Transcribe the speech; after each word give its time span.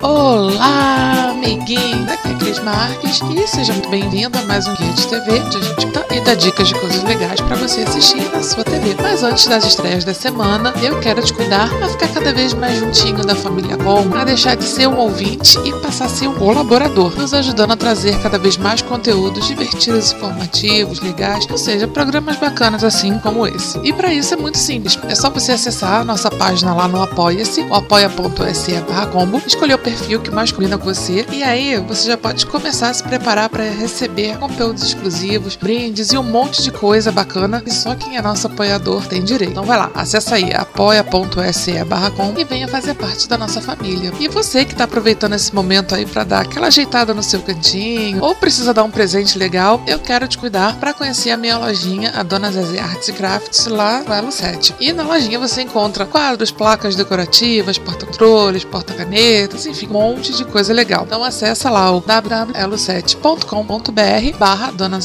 Olá, 0.00 1.35
amiguinho! 1.46 2.10
Aqui 2.10 2.28
é 2.28 2.34
Cris 2.34 2.58
Marques 2.58 3.20
e 3.30 3.46
seja 3.46 3.72
muito 3.72 3.88
bem-vindo 3.88 4.36
a 4.36 4.42
mais 4.42 4.66
um 4.66 4.74
Guia 4.74 4.92
de 4.92 5.06
TV, 5.06 5.40
onde 5.40 5.56
a 5.56 5.60
gente 5.60 5.86
tá 5.92 6.04
e 6.10 6.20
dá 6.20 6.34
dicas 6.34 6.66
de 6.66 6.74
coisas 6.74 7.02
legais 7.04 7.40
para 7.40 7.54
você 7.56 7.82
assistir 7.82 8.22
na 8.32 8.42
sua 8.42 8.64
TV. 8.64 8.96
Mas 9.00 9.22
antes 9.22 9.46
das 9.46 9.64
estreias 9.64 10.04
da 10.04 10.12
semana, 10.12 10.74
eu 10.82 10.98
quero 10.98 11.22
te 11.22 11.32
cuidar 11.32 11.68
para 11.68 11.88
ficar 11.88 12.08
cada 12.08 12.32
vez 12.32 12.52
mais 12.52 12.78
juntinho 12.78 13.24
da 13.24 13.34
família 13.34 13.76
Com, 13.76 14.08
para 14.08 14.24
deixar 14.24 14.56
de 14.56 14.64
ser 14.64 14.88
um 14.88 14.96
ouvinte 14.96 15.56
e 15.64 15.72
passar 15.80 16.06
a 16.06 16.08
ser 16.08 16.26
um 16.26 16.34
colaborador, 16.34 17.16
nos 17.16 17.32
ajudando 17.32 17.72
a 17.72 17.76
trazer 17.76 18.18
cada 18.20 18.38
vez 18.38 18.56
mais 18.56 18.82
conteúdos 18.82 19.46
divertidos, 19.46 20.12
informativos, 20.12 21.00
legais, 21.00 21.46
ou 21.48 21.58
seja, 21.58 21.86
programas 21.86 22.38
bacanas 22.38 22.82
assim 22.82 23.18
como 23.20 23.46
esse. 23.46 23.78
E 23.84 23.92
para 23.92 24.12
isso 24.12 24.34
é 24.34 24.36
muito 24.36 24.58
simples, 24.58 24.98
é 25.08 25.14
só 25.14 25.30
você 25.30 25.52
acessar 25.52 26.00
a 26.00 26.04
nossa 26.04 26.30
página 26.30 26.74
lá 26.74 26.88
no 26.88 27.00
Apoia-se, 27.00 27.60
o 27.60 27.74
apoia.se 27.74 28.72
combo, 29.12 29.40
escolher 29.46 29.74
o 29.74 29.78
perfil 29.78 30.20
que 30.20 30.30
mais 30.30 30.50
combina 30.50 30.76
com 30.76 30.84
você 30.84 31.24
e 31.36 31.42
aí 31.42 31.78
você 31.80 32.08
já 32.08 32.16
pode 32.16 32.46
começar 32.46 32.88
a 32.88 32.94
se 32.94 33.02
preparar 33.02 33.50
para 33.50 33.62
receber 33.62 34.38
conteúdos 34.38 34.82
exclusivos, 34.82 35.54
brindes 35.54 36.10
e 36.10 36.16
um 36.16 36.22
monte 36.22 36.62
de 36.62 36.70
coisa 36.70 37.12
bacana 37.12 37.60
que 37.60 37.70
só 37.70 37.94
quem 37.94 38.16
é 38.16 38.22
nosso 38.22 38.46
apoiador 38.46 39.06
tem 39.06 39.22
direito. 39.22 39.50
Então 39.50 39.64
vai 39.64 39.76
lá, 39.76 39.90
acessa 39.94 40.36
aí 40.36 40.54
apoia.se 40.54 41.72
com 42.16 42.34
e 42.38 42.44
venha 42.44 42.66
fazer 42.66 42.94
parte 42.94 43.28
da 43.28 43.36
nossa 43.36 43.60
família. 43.60 44.12
E 44.18 44.28
você 44.28 44.64
que 44.64 44.72
está 44.72 44.84
aproveitando 44.84 45.34
esse 45.34 45.54
momento 45.54 45.94
aí 45.94 46.06
para 46.06 46.24
dar 46.24 46.40
aquela 46.40 46.68
ajeitada 46.68 47.12
no 47.12 47.22
seu 47.22 47.42
cantinho 47.42 48.24
ou 48.24 48.34
precisa 48.34 48.72
dar 48.72 48.84
um 48.84 48.90
presente 48.90 49.38
legal, 49.38 49.82
eu 49.86 49.98
quero 49.98 50.26
te 50.26 50.38
cuidar 50.38 50.76
para 50.76 50.94
conhecer 50.94 51.32
a 51.32 51.36
minha 51.36 51.58
lojinha, 51.58 52.14
a 52.16 52.22
Dona 52.22 52.50
Zezé 52.50 52.80
Arts 52.80 53.08
e 53.08 53.12
Crafts, 53.12 53.66
lá 53.66 54.02
no 54.02 54.14
Elo 54.14 54.32
7. 54.32 54.74
E 54.80 54.90
na 54.90 55.02
lojinha 55.02 55.38
você 55.38 55.60
encontra 55.60 56.06
quadros, 56.06 56.50
placas 56.50 56.96
decorativas, 56.96 57.76
porta-controles, 57.76 58.64
porta-canetas, 58.64 59.66
enfim, 59.66 59.86
um 59.88 59.92
monte 59.92 60.32
de 60.32 60.44
coisa 60.46 60.72
legal. 60.72 61.04
Então 61.04 61.25
acessa 61.26 61.68
lá 61.68 61.90
o 61.90 62.00
www.elo7.com.br 62.00 64.38
barra 64.38 64.70
Dona 64.70 64.98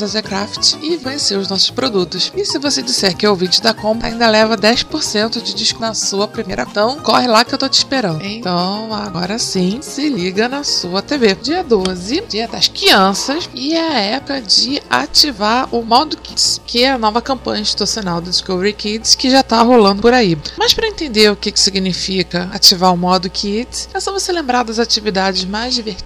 e 0.81 0.97
conhecer 0.97 1.37
os 1.37 1.49
nossos 1.49 1.69
produtos. 1.69 2.31
E 2.35 2.45
se 2.45 2.59
você 2.59 2.81
disser 2.81 3.15
que 3.15 3.25
é 3.25 3.29
ouvinte 3.29 3.61
da 3.61 3.73
compra, 3.73 4.07
ainda 4.07 4.27
leva 4.27 4.57
10% 4.57 5.41
de 5.41 5.53
desconto 5.53 5.81
na 5.81 5.93
sua 5.93 6.27
primeira. 6.27 6.65
Então 6.69 6.99
corre 6.99 7.27
lá 7.27 7.43
que 7.43 7.53
eu 7.53 7.57
tô 7.57 7.67
te 7.67 7.79
esperando. 7.79 8.23
Então 8.23 8.93
agora 8.93 9.39
sim, 9.39 9.79
se 9.81 10.07
liga 10.09 10.47
na 10.47 10.63
sua 10.63 11.01
TV. 11.01 11.35
Dia 11.35 11.63
12, 11.63 12.23
dia 12.29 12.47
das 12.47 12.67
crianças, 12.67 13.49
e 13.53 13.73
é 13.73 13.81
a 13.81 13.99
época 13.99 14.41
de 14.41 14.81
ativar 14.89 15.73
o 15.73 15.81
modo 15.81 16.17
Kids, 16.17 16.61
que 16.65 16.83
é 16.83 16.91
a 16.91 16.97
nova 16.97 17.21
campanha 17.21 17.61
institucional 17.61 18.21
do 18.21 18.29
Discovery 18.29 18.73
Kids 18.73 19.15
que 19.15 19.29
já 19.29 19.41
tá 19.41 19.61
rolando 19.61 20.01
por 20.01 20.13
aí. 20.13 20.37
Mas 20.57 20.73
para 20.73 20.87
entender 20.87 21.31
o 21.31 21.35
que, 21.35 21.51
que 21.51 21.59
significa 21.59 22.49
ativar 22.53 22.93
o 22.93 22.97
modo 22.97 23.29
Kids, 23.29 23.89
é 23.93 23.99
só 23.99 24.11
você 24.11 24.31
lembrar 24.31 24.63
das 24.63 24.77
atividades 24.77 25.45
mais 25.45 25.73
divertidas 25.73 26.00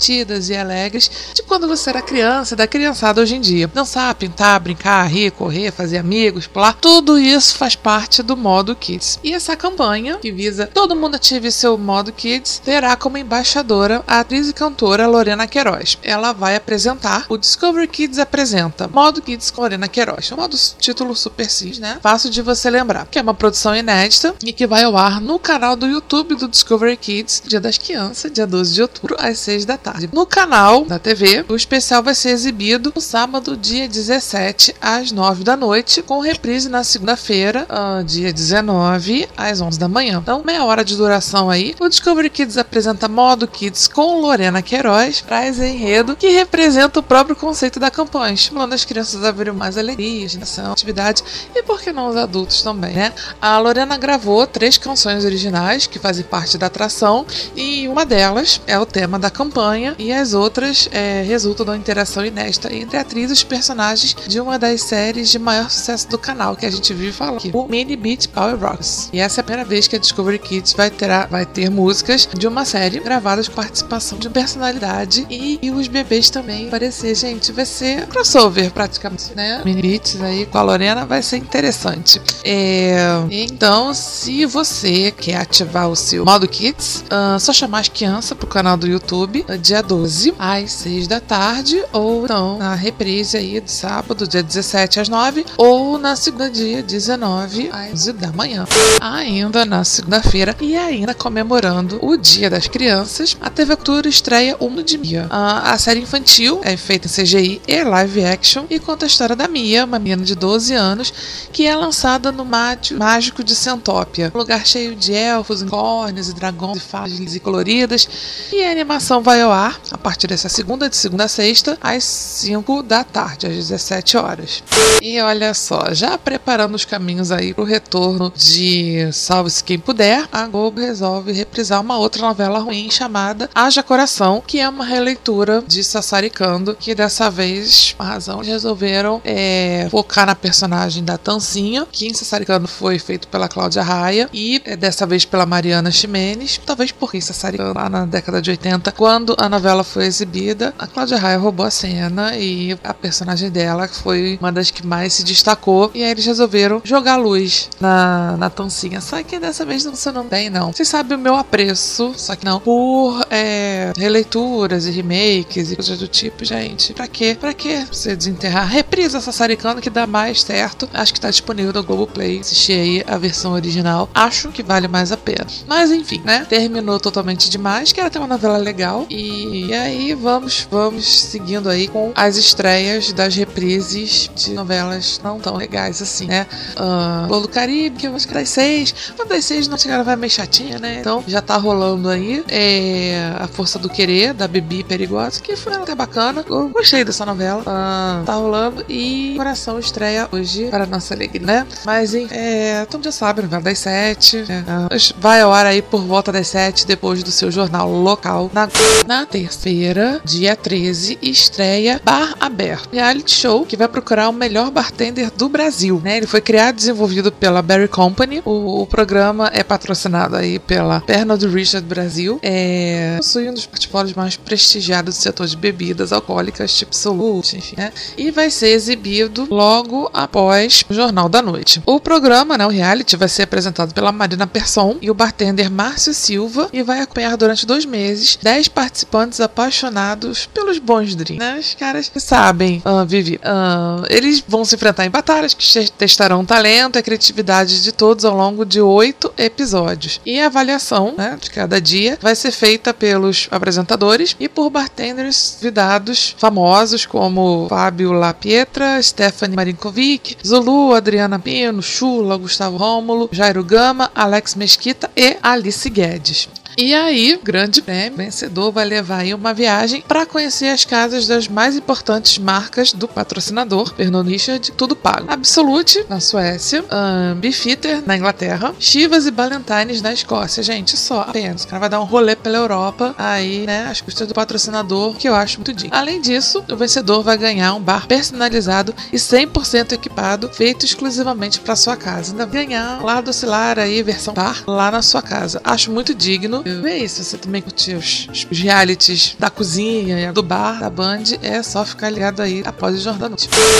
e 0.49 0.55
alegres 0.55 1.09
de 1.33 1.41
quando 1.43 1.67
você 1.67 1.89
era 1.89 2.01
criança, 2.01 2.55
da 2.55 2.67
criançada 2.67 3.21
hoje 3.21 3.35
em 3.35 3.41
dia. 3.41 3.67
Dançar, 3.67 4.13
pintar, 4.15 4.59
brincar, 4.59 5.05
rir, 5.05 5.31
correr, 5.31 5.71
fazer 5.71 5.97
amigos, 5.97 6.47
pular, 6.47 6.73
tudo 6.73 7.17
isso 7.17 7.55
faz 7.55 7.75
parte 7.75 8.21
do 8.21 8.35
modo 8.35 8.75
Kids. 8.75 9.19
E 9.23 9.33
essa 9.33 9.55
campanha, 9.55 10.17
que 10.17 10.31
visa 10.31 10.67
todo 10.67 10.95
mundo 10.95 11.15
ative 11.15 11.51
seu 11.51 11.77
modo 11.77 12.11
Kids, 12.11 12.61
terá 12.63 12.95
como 12.95 13.17
embaixadora 13.17 14.03
a 14.07 14.19
atriz 14.19 14.49
e 14.49 14.53
cantora 14.53 15.07
Lorena 15.07 15.47
Queiroz. 15.47 15.97
Ela 16.03 16.33
vai 16.33 16.55
apresentar 16.55 17.25
o 17.29 17.37
Discovery 17.37 17.87
Kids 17.87 18.19
apresenta 18.19 18.87
Modo 18.87 19.21
Kids 19.21 19.51
com 19.51 19.61
Lorena 19.61 19.87
Queiroz. 19.87 20.31
Um 20.31 20.35
modo 20.35 20.57
título 20.79 21.15
super 21.15 21.49
simples, 21.49 21.79
né? 21.79 21.97
Fácil 22.01 22.29
de 22.29 22.41
você 22.41 22.69
lembrar. 22.69 23.07
Que 23.07 23.19
é 23.19 23.21
uma 23.21 23.33
produção 23.33 23.75
inédita 23.75 24.35
e 24.43 24.51
que 24.51 24.67
vai 24.67 24.83
ao 24.83 24.97
ar 24.97 25.21
no 25.21 25.39
canal 25.39 25.75
do 25.75 25.87
YouTube 25.87 26.35
do 26.35 26.47
Discovery 26.47 26.97
Kids, 26.97 27.41
Dia 27.45 27.59
das 27.59 27.77
Crianças, 27.77 28.31
dia 28.31 28.45
12 28.45 28.73
de 28.73 28.81
outubro, 28.81 29.15
às 29.19 29.39
6 29.39 29.65
da 29.65 29.77
tarde. 29.77 29.84
No 30.11 30.25
canal 30.25 30.83
da 30.85 30.97
TV, 30.97 31.45
o 31.47 31.55
especial 31.55 32.01
vai 32.01 32.15
ser 32.15 32.29
exibido 32.29 32.91
no 32.95 33.01
sábado, 33.01 33.55
dia 33.55 33.87
17, 33.87 34.75
às 34.81 35.11
9 35.11 35.43
da 35.43 35.55
noite, 35.55 36.01
com 36.01 36.19
reprise 36.19 36.67
na 36.69 36.83
segunda-feira, 36.83 37.67
uh, 37.69 38.03
dia 38.03 38.33
19, 38.33 39.29
às 39.37 39.61
11 39.61 39.77
da 39.77 39.87
manhã. 39.87 40.19
Então, 40.21 40.41
meia 40.43 40.65
hora 40.65 40.83
de 40.83 40.95
duração 40.95 41.49
aí. 41.49 41.75
O 41.79 41.87
Discovery 41.87 42.29
Kids 42.29 42.57
apresenta 42.57 43.07
Modo 43.07 43.47
Kids 43.47 43.87
com 43.87 44.21
Lorena 44.21 44.61
Queiroz, 44.61 45.21
traz 45.21 45.59
enredo 45.59 46.15
que 46.15 46.29
representa 46.29 46.99
o 46.99 47.03
próprio 47.03 47.35
conceito 47.35 47.79
da 47.79 47.91
campanha, 47.91 48.33
estimulando 48.33 48.73
as 48.73 48.85
crianças 48.85 49.23
a 49.23 49.31
verem 49.31 49.53
mais 49.53 49.77
alegria, 49.77 50.25
agitação, 50.25 50.71
atividade 50.71 51.23
e 51.53 51.61
por 51.61 51.79
que 51.79 51.91
não 51.91 52.09
os 52.09 52.15
adultos 52.15 52.63
também, 52.63 52.93
né? 52.93 53.13
A 53.39 53.59
Lorena 53.59 53.97
gravou 53.97 54.47
três 54.47 54.77
canções 54.77 55.23
originais 55.25 55.85
que 55.85 55.99
fazem 55.99 56.23
parte 56.23 56.57
da 56.57 56.67
atração 56.67 57.25
e 57.55 57.87
uma 57.87 58.05
delas 58.05 58.59
é 58.65 58.79
o 58.79 58.85
tema 58.85 59.19
da 59.19 59.29
campanha 59.29 59.74
e 59.97 60.11
as 60.11 60.33
outras 60.33 60.89
é, 60.91 61.23
resultam 61.23 61.65
da 61.65 61.75
interação 61.75 62.25
inédita 62.25 62.73
entre 62.73 62.97
atrizes 62.97 63.41
e 63.41 63.45
personagens 63.45 64.15
de 64.27 64.39
uma 64.39 64.57
das 64.57 64.81
séries 64.81 65.29
de 65.29 65.39
maior 65.39 65.69
sucesso 65.69 66.07
do 66.09 66.17
canal 66.17 66.55
que 66.55 66.65
a 66.65 66.71
gente 66.71 66.93
vive 66.93 67.11
falando 67.11 67.37
aqui, 67.37 67.51
o 67.53 67.67
Mini 67.67 67.95
Beat 67.95 68.27
Power 68.29 68.57
Rocks. 68.57 69.09
E 69.11 69.19
essa 69.19 69.39
é 69.39 69.41
a 69.41 69.43
primeira 69.43 69.67
vez 69.67 69.87
que 69.87 69.95
a 69.95 69.99
Discovery 69.99 70.39
Kids 70.39 70.73
vai 70.73 70.89
ter, 70.89 71.09
vai 71.29 71.45
ter 71.45 71.69
músicas 71.69 72.27
de 72.33 72.47
uma 72.47 72.65
série 72.65 72.99
gravadas 72.99 73.47
com 73.47 73.55
participação 73.55 74.17
de 74.17 74.29
personalidade 74.29 75.25
e, 75.29 75.59
e 75.61 75.71
os 75.71 75.87
bebês 75.87 76.29
também 76.29 76.67
aparecer. 76.67 77.15
Gente, 77.15 77.51
vai 77.51 77.65
ser 77.65 78.07
crossover 78.07 78.71
praticamente, 78.71 79.33
né? 79.35 79.61
Mini 79.63 79.81
Beats 79.81 80.21
aí 80.21 80.45
com 80.45 80.57
a 80.57 80.61
Lorena 80.61 81.05
vai 81.05 81.21
ser 81.21 81.37
interessante. 81.37 82.21
É, 82.43 82.97
então, 83.31 83.93
se 83.93 84.45
você 84.45 85.11
quer 85.11 85.35
ativar 85.37 85.89
o 85.89 85.95
seu 85.95 86.25
modo 86.25 86.47
Kids, 86.47 87.03
uh, 87.05 87.39
só 87.39 87.53
chamar 87.53 87.79
as 87.79 87.89
crianças 87.89 88.37
pro 88.37 88.47
canal 88.47 88.77
do 88.77 88.87
YouTube, 88.87 89.45
dia 89.65 89.81
12, 89.81 90.35
às 90.37 90.71
6 90.73 91.07
da 91.07 91.19
tarde, 91.19 91.83
ou 91.91 92.25
então 92.25 92.59
na 92.59 92.75
reprise 92.75 93.35
aí 93.35 93.59
do 93.59 93.71
sábado, 93.71 94.27
dia 94.27 94.43
17 94.43 94.99
às 94.99 95.09
9, 95.09 95.43
ou 95.57 95.97
na 95.97 96.15
segunda 96.15 96.51
dia, 96.51 96.83
19 96.83 97.71
às 97.73 97.91
11 97.93 98.13
da 98.13 98.31
manhã. 98.31 98.67
Ainda 99.01 99.65
na 99.65 99.83
segunda-feira, 99.83 100.55
e 100.61 100.75
ainda 100.75 101.15
comemorando 101.15 101.97
o 102.03 102.15
Dia 102.15 102.47
das 102.47 102.67
Crianças, 102.67 103.35
a 103.41 103.49
TV 103.49 103.75
Cultura 103.75 104.07
estreia 104.07 104.55
O 104.59 104.69
Mundo 104.69 104.83
de 104.83 104.99
Mia. 104.99 105.25
A, 105.31 105.75
série 105.79 106.01
infantil 106.01 106.61
é 106.63 106.77
feita 106.77 107.07
em 107.07 107.11
CGI 107.11 107.61
e 107.67 107.83
live 107.83 108.23
action 108.23 108.65
e 108.69 108.77
conta 108.77 109.05
a 109.05 109.07
história 109.07 109.35
da 109.35 109.47
Mia, 109.47 109.85
uma 109.85 109.97
menina 109.97 110.23
de 110.23 110.35
12 110.35 110.75
anos, 110.75 111.11
que 111.51 111.65
é 111.65 111.75
lançada 111.75 112.31
no 112.31 112.45
mágico 112.45 113.43
de 113.43 113.55
Centópia, 113.55 114.31
um 114.35 114.37
lugar 114.37 114.63
cheio 114.63 114.95
de 114.95 115.11
elfos, 115.11 115.63
unicórnios 115.63 116.29
e 116.29 116.35
dragões 116.35 116.77
e 116.77 116.81
fadas 116.81 117.35
e 117.35 117.39
coloridas. 117.39 118.07
E 118.53 118.63
a 118.63 118.69
animação 118.69 119.23
vai 119.23 119.41
ao 119.41 119.54
ar 119.55 119.79
a 119.91 119.97
partir 119.97 120.27
dessa 120.27 120.49
segunda, 120.49 120.89
de 120.89 120.95
segunda 120.95 121.25
a 121.25 121.27
sexta, 121.27 121.77
às 121.81 122.03
5 122.03 122.83
da 122.83 123.03
tarde, 123.03 123.47
às 123.47 123.53
17 123.53 124.17
horas. 124.17 124.63
E 125.01 125.19
olha 125.21 125.53
só, 125.53 125.93
já 125.93 126.17
preparando 126.17 126.75
os 126.75 126.85
caminhos 126.85 127.31
aí 127.31 127.53
pro 127.53 127.63
retorno 127.63 128.31
de 128.35 129.09
Salve-se 129.11 129.63
Quem 129.63 129.79
Puder, 129.79 130.27
a 130.31 130.47
Globo 130.47 130.79
resolve 130.79 131.31
reprisar 131.31 131.81
uma 131.81 131.97
outra 131.97 132.21
novela 132.21 132.59
ruim 132.59 132.89
chamada 132.89 133.49
Haja 133.53 133.83
Coração, 133.83 134.43
que 134.45 134.59
é 134.59 134.67
uma 134.67 134.85
releitura 134.85 135.63
de 135.67 135.83
Sassaricando, 135.83 136.75
que 136.75 136.93
dessa 136.93 137.29
vez, 137.29 137.95
a 137.97 138.03
razão, 138.03 138.39
resolveram 138.39 139.21
é, 139.23 139.87
focar 139.89 140.25
na 140.25 140.35
personagem 140.35 141.03
da 141.03 141.17
Tancinha, 141.17 141.87
que 141.91 142.07
em 142.07 142.13
Sassaricando 142.13 142.67
foi 142.67 142.99
feito 142.99 143.27
pela 143.27 143.47
Cláudia 143.47 143.83
Raia 143.83 144.29
e 144.33 144.61
é, 144.65 144.75
dessa 144.75 145.05
vez 145.05 145.25
pela 145.25 145.45
Mariana 145.45 145.91
Ximenes, 145.91 146.59
talvez 146.65 146.91
porque 146.91 147.21
Sassaricando 147.21 147.73
lá 147.73 147.89
na 147.89 148.05
década 148.05 148.41
de 148.41 148.51
80, 148.51 148.91
quando 148.91 149.35
a 149.37 149.44
novela 149.49 149.83
foi 149.83 150.05
exibida, 150.05 150.73
a 150.77 150.87
Cláudia 150.87 151.17
Raia 151.17 151.37
roubou 151.37 151.65
a 151.65 151.71
cena 151.71 152.35
e 152.37 152.77
a 152.83 152.93
personagem 152.93 153.49
dela 153.49 153.87
foi 153.87 154.37
uma 154.39 154.51
das 154.51 154.71
que 154.71 154.85
mais 154.85 155.13
se 155.13 155.23
destacou. 155.23 155.91
E 155.93 156.03
aí 156.03 156.11
eles 156.11 156.25
resolveram 156.25 156.81
jogar 156.83 157.15
luz 157.15 157.69
na, 157.79 158.35
na 158.37 158.49
Toncinha. 158.49 159.01
Só 159.01 159.21
que 159.23 159.39
dessa 159.39 159.65
vez 159.65 159.83
não 159.83 159.93
não 160.13 160.25
bem, 160.25 160.49
não. 160.49 160.71
Vocês 160.71 160.87
sabem 160.87 161.17
o 161.17 161.19
meu 161.19 161.35
apreço, 161.35 162.13
só 162.15 162.35
que 162.35 162.45
não, 162.45 162.59
por 162.59 163.25
é, 163.29 163.91
releituras 163.97 164.85
e 164.85 164.91
remakes 164.91 165.71
e 165.71 165.75
coisas 165.75 165.97
do 165.97 166.07
tipo, 166.07 166.45
gente. 166.45 166.93
Pra 166.93 167.07
quê? 167.07 167.35
Pra 167.39 167.53
quê 167.53 167.85
você 167.91 168.15
desenterrar? 168.15 168.67
Reprisa 168.67 169.19
Sassaricano 169.19 169.81
que 169.81 169.89
dá 169.89 170.05
mais 170.05 170.41
certo. 170.41 170.87
Acho 170.93 171.13
que 171.13 171.19
tá 171.19 171.29
disponível 171.29 171.73
no 171.73 171.83
Globoplay. 171.83 172.39
Assisti 172.39 172.73
aí 172.73 173.03
a 173.07 173.17
versão 173.17 173.53
original. 173.53 174.09
Acho 174.13 174.49
que 174.49 174.63
vale 174.63 174.87
mais 174.87 175.11
a 175.11 175.17
pena. 175.17 175.47
Mas 175.67 175.91
enfim, 175.91 176.21
né? 176.23 176.45
Terminou 176.47 176.99
totalmente 176.99 177.49
demais, 177.49 177.91
que 177.91 177.99
era 177.99 178.07
até 178.07 178.19
uma 178.19 178.27
novela 178.27 178.57
legal. 178.57 179.05
E, 179.09 179.34
e 179.35 179.73
aí 179.73 180.13
vamos, 180.13 180.67
vamos 180.69 181.21
seguindo 181.21 181.69
aí 181.69 181.87
com 181.87 182.11
as 182.15 182.37
estreias 182.37 183.11
das 183.13 183.35
reprises 183.35 184.29
de 184.35 184.53
novelas 184.53 185.19
não 185.23 185.39
tão 185.39 185.55
legais 185.55 186.01
assim, 186.01 186.25
né? 186.25 186.47
Uh, 186.77 187.31
Lolo 187.31 187.47
Caribe, 187.47 187.97
que 187.97 188.07
eu 188.07 188.15
acho 188.15 188.27
que 188.27 188.33
das 188.33 188.49
seis. 188.49 188.93
Mas 189.17 189.27
das 189.27 189.45
seis 189.45 189.67
não 189.67 189.77
chegaram, 189.77 190.03
vai 190.03 190.15
meio 190.15 190.31
chatinha, 190.31 190.79
né? 190.79 190.97
Então 190.99 191.23
já 191.27 191.41
tá 191.41 191.57
rolando 191.57 192.09
aí 192.09 192.43
é, 192.47 193.33
A 193.39 193.47
Força 193.47 193.79
do 193.79 193.89
Querer, 193.89 194.33
da 194.33 194.47
Bibi 194.47 194.83
Perigosa, 194.83 195.41
que 195.41 195.55
foi 195.55 195.73
até 195.73 195.95
bacana. 195.95 196.43
Gostei 196.71 197.03
dessa 197.03 197.25
novela. 197.25 197.61
Uh, 197.61 198.25
tá 198.25 198.33
rolando. 198.33 198.85
E 198.87 199.33
Coração 199.37 199.79
estreia 199.79 200.27
hoje 200.31 200.65
para 200.69 200.85
nossa 200.85 201.13
alegria, 201.13 201.45
né? 201.45 201.67
Mas, 201.85 202.13
é, 202.13 202.85
todo 202.85 202.95
mundo 202.95 203.05
já 203.05 203.11
sabe, 203.11 203.41
novela 203.41 203.63
das 203.63 203.79
sete. 203.79 204.37
Uh, 204.37 205.15
vai 205.19 205.41
ao 205.41 205.53
ar 205.53 205.65
aí 205.65 205.81
por 205.81 206.01
volta 206.01 206.31
das 206.31 206.47
sete, 206.47 206.85
depois 206.85 207.23
do 207.23 207.31
seu 207.31 207.51
jornal 207.51 207.91
local. 207.91 208.49
Na, 208.53 208.69
na 209.07 209.24
terça-feira, 209.25 210.21
dia 210.23 210.55
13, 210.55 211.17
estreia 211.21 211.99
Bar 212.03 212.35
Aberto. 212.39 212.89
Reality 212.91 213.31
show 213.31 213.65
que 213.65 213.75
vai 213.75 213.87
procurar 213.87 214.29
o 214.29 214.33
melhor 214.33 214.69
bartender 214.69 215.31
do 215.31 215.49
Brasil. 215.49 216.01
Né? 216.03 216.17
Ele 216.17 216.27
foi 216.27 216.41
criado 216.41 216.75
e 216.75 216.77
desenvolvido 216.77 217.31
pela 217.31 217.61
Berry 217.61 217.87
Company. 217.87 218.41
O, 218.45 218.81
o 218.81 218.87
programa 218.87 219.49
é 219.53 219.63
patrocinado 219.63 220.35
aí 220.35 220.59
pela 220.59 221.01
Pernod 221.01 221.45
Richard 221.47 221.87
Brasil. 221.87 222.39
É, 222.41 223.15
possui 223.17 223.49
um 223.49 223.53
dos 223.53 223.65
portfólios 223.65 224.13
mais 224.13 224.35
prestigiados 224.35 225.17
do 225.17 225.21
setor 225.21 225.47
de 225.47 225.57
bebidas 225.57 226.13
alcoólicas, 226.13 226.77
tipo 226.77 226.95
Solute, 226.95 227.57
enfim, 227.57 227.75
né? 227.77 227.91
E 228.17 228.31
vai 228.31 228.49
ser 228.49 228.69
exibido 228.69 229.47
logo 229.49 230.09
após 230.13 230.83
o 230.89 230.93
Jornal 230.93 231.27
da 231.27 231.41
Noite. 231.41 231.81
O 231.85 231.99
programa, 231.99 232.57
né, 232.57 232.65
o 232.65 232.69
reality, 232.69 233.15
vai 233.15 233.27
ser 233.27 233.43
apresentado 233.43 233.93
pela 233.93 234.11
Marina 234.11 234.45
Persson 234.45 234.97
e 235.01 235.09
o 235.09 235.13
bartender 235.13 235.71
Márcio 235.71 236.13
Silva 236.13 236.69
e 236.71 236.83
vai 236.83 237.01
acompanhar 237.01 237.35
durante 237.35 237.65
dois 237.65 237.85
meses 237.85 238.37
10 238.41 238.67
participantes 238.69 239.04
apaixonados 239.39 240.47
pelos 240.53 240.79
bons 240.79 241.15
drinks. 241.15 241.45
Né? 241.45 241.57
Os 241.59 241.73
caras 241.75 242.11
sabem 242.17 242.81
uh, 242.85 243.05
viver. 243.05 243.37
Uh, 243.37 244.05
eles 244.09 244.43
vão 244.47 244.65
se 244.65 244.75
enfrentar 244.75 245.05
em 245.05 245.09
batalhas 245.09 245.53
que 245.53 245.91
testarão 245.91 246.41
o 246.41 246.45
talento 246.45 246.97
e 246.97 246.99
a 246.99 247.03
criatividade 247.03 247.83
de 247.83 247.91
todos 247.91 248.25
ao 248.25 248.35
longo 248.35 248.65
de 248.65 248.81
oito 248.81 249.33
episódios. 249.37 250.19
E 250.25 250.39
a 250.39 250.47
avaliação 250.47 251.13
né, 251.17 251.37
de 251.39 251.49
cada 251.49 251.79
dia 251.79 252.17
vai 252.21 252.35
ser 252.35 252.51
feita 252.51 252.93
pelos 252.93 253.47
apresentadores 253.51 254.35
e 254.39 254.47
por 254.47 254.69
bartenders 254.69 255.57
vidados 255.61 256.35
famosos 256.37 257.05
como 257.05 257.67
Fábio 257.69 258.11
La 258.11 258.33
Pietra, 258.33 259.01
Stephanie 259.01 259.55
Marinkovic, 259.55 260.37
Zulu, 260.45 260.93
Adriana 260.93 261.39
Pino, 261.39 261.81
Chula, 261.81 262.37
Gustavo 262.37 262.77
Rômulo, 262.77 263.29
Jairo 263.31 263.63
Gama, 263.63 264.11
Alex 264.13 264.55
Mesquita 264.55 265.09
e 265.15 265.37
Alice 265.41 265.89
Guedes. 265.89 266.49
E 266.77 266.93
aí, 266.93 267.39
grande 267.41 267.81
prêmio, 267.81 268.17
vencedor 268.17 268.69
vai 268.69 268.83
levar 268.83 269.19
aí 269.19 269.33
uma 269.33 269.53
viagem 269.53 270.03
para 270.05 270.25
conhecer 270.25 270.67
as 270.67 270.83
casas 270.83 271.25
das 271.25 271.47
mais 271.47 271.77
importantes 271.77 272.37
marcas 272.37 272.91
do 272.91 273.07
patrocinador, 273.07 273.93
Fernando 273.95 274.27
Richard, 274.27 274.73
tudo 274.73 274.93
pago. 274.93 275.31
Absolute, 275.31 276.05
na 276.09 276.19
Suécia, 276.19 276.83
um, 276.83 277.35
Beefeater, 277.35 278.03
na 278.05 278.17
Inglaterra, 278.17 278.75
Chivas 278.77 279.25
e 279.25 279.31
Ballantines, 279.31 280.01
na 280.01 280.11
Escócia. 280.11 280.61
Gente, 280.61 280.97
só 280.97 281.21
apenas. 281.21 281.63
O 281.63 281.67
cara 281.69 281.79
vai 281.79 281.89
dar 281.89 282.01
um 282.01 282.03
rolê 282.03 282.35
pela 282.35 282.57
Europa, 282.57 283.15
aí, 283.17 283.65
né, 283.65 283.87
as 283.89 284.01
custas 284.01 284.27
do 284.27 284.33
patrocinador, 284.33 285.15
que 285.15 285.29
eu 285.29 285.35
acho 285.35 285.59
muito 285.59 285.73
digno. 285.73 285.95
Além 285.95 286.19
disso, 286.19 286.61
o 286.69 286.75
vencedor 286.75 287.23
vai 287.23 287.37
ganhar 287.37 287.73
um 287.73 287.81
bar 287.81 288.05
personalizado 288.05 288.93
e 289.13 289.15
100% 289.15 289.93
equipado, 289.93 290.49
feito 290.51 290.85
exclusivamente 290.85 291.61
para 291.61 291.75
sua 291.77 291.95
casa. 291.95 292.33
Ainda 292.33 292.45
ganhar 292.45 293.01
lá 293.01 293.21
docilar 293.21 293.79
aí, 293.79 294.03
versão 294.03 294.33
bar, 294.33 294.61
lá 294.67 294.91
na 294.91 295.01
sua 295.01 295.21
casa. 295.21 295.61
Acho 295.63 295.89
muito 295.89 296.13
digno 296.13 296.64
Vê 296.65 296.97
isso, 296.97 297.23
você 297.23 297.37
também 297.37 297.61
curtiu 297.61 297.99
os, 297.99 298.27
os 298.49 298.59
realities 298.59 299.35
da 299.37 299.51
cozinha, 299.51 300.33
do 300.33 300.41
bar, 300.41 300.79
da 300.79 300.89
Band, 300.89 301.23
é 301.43 301.61
só 301.61 301.85
ficar 301.85 302.09
ligado 302.09 302.41
aí 302.41 302.63
após 302.65 302.95
o 302.95 303.01
Jornal. 303.01 303.29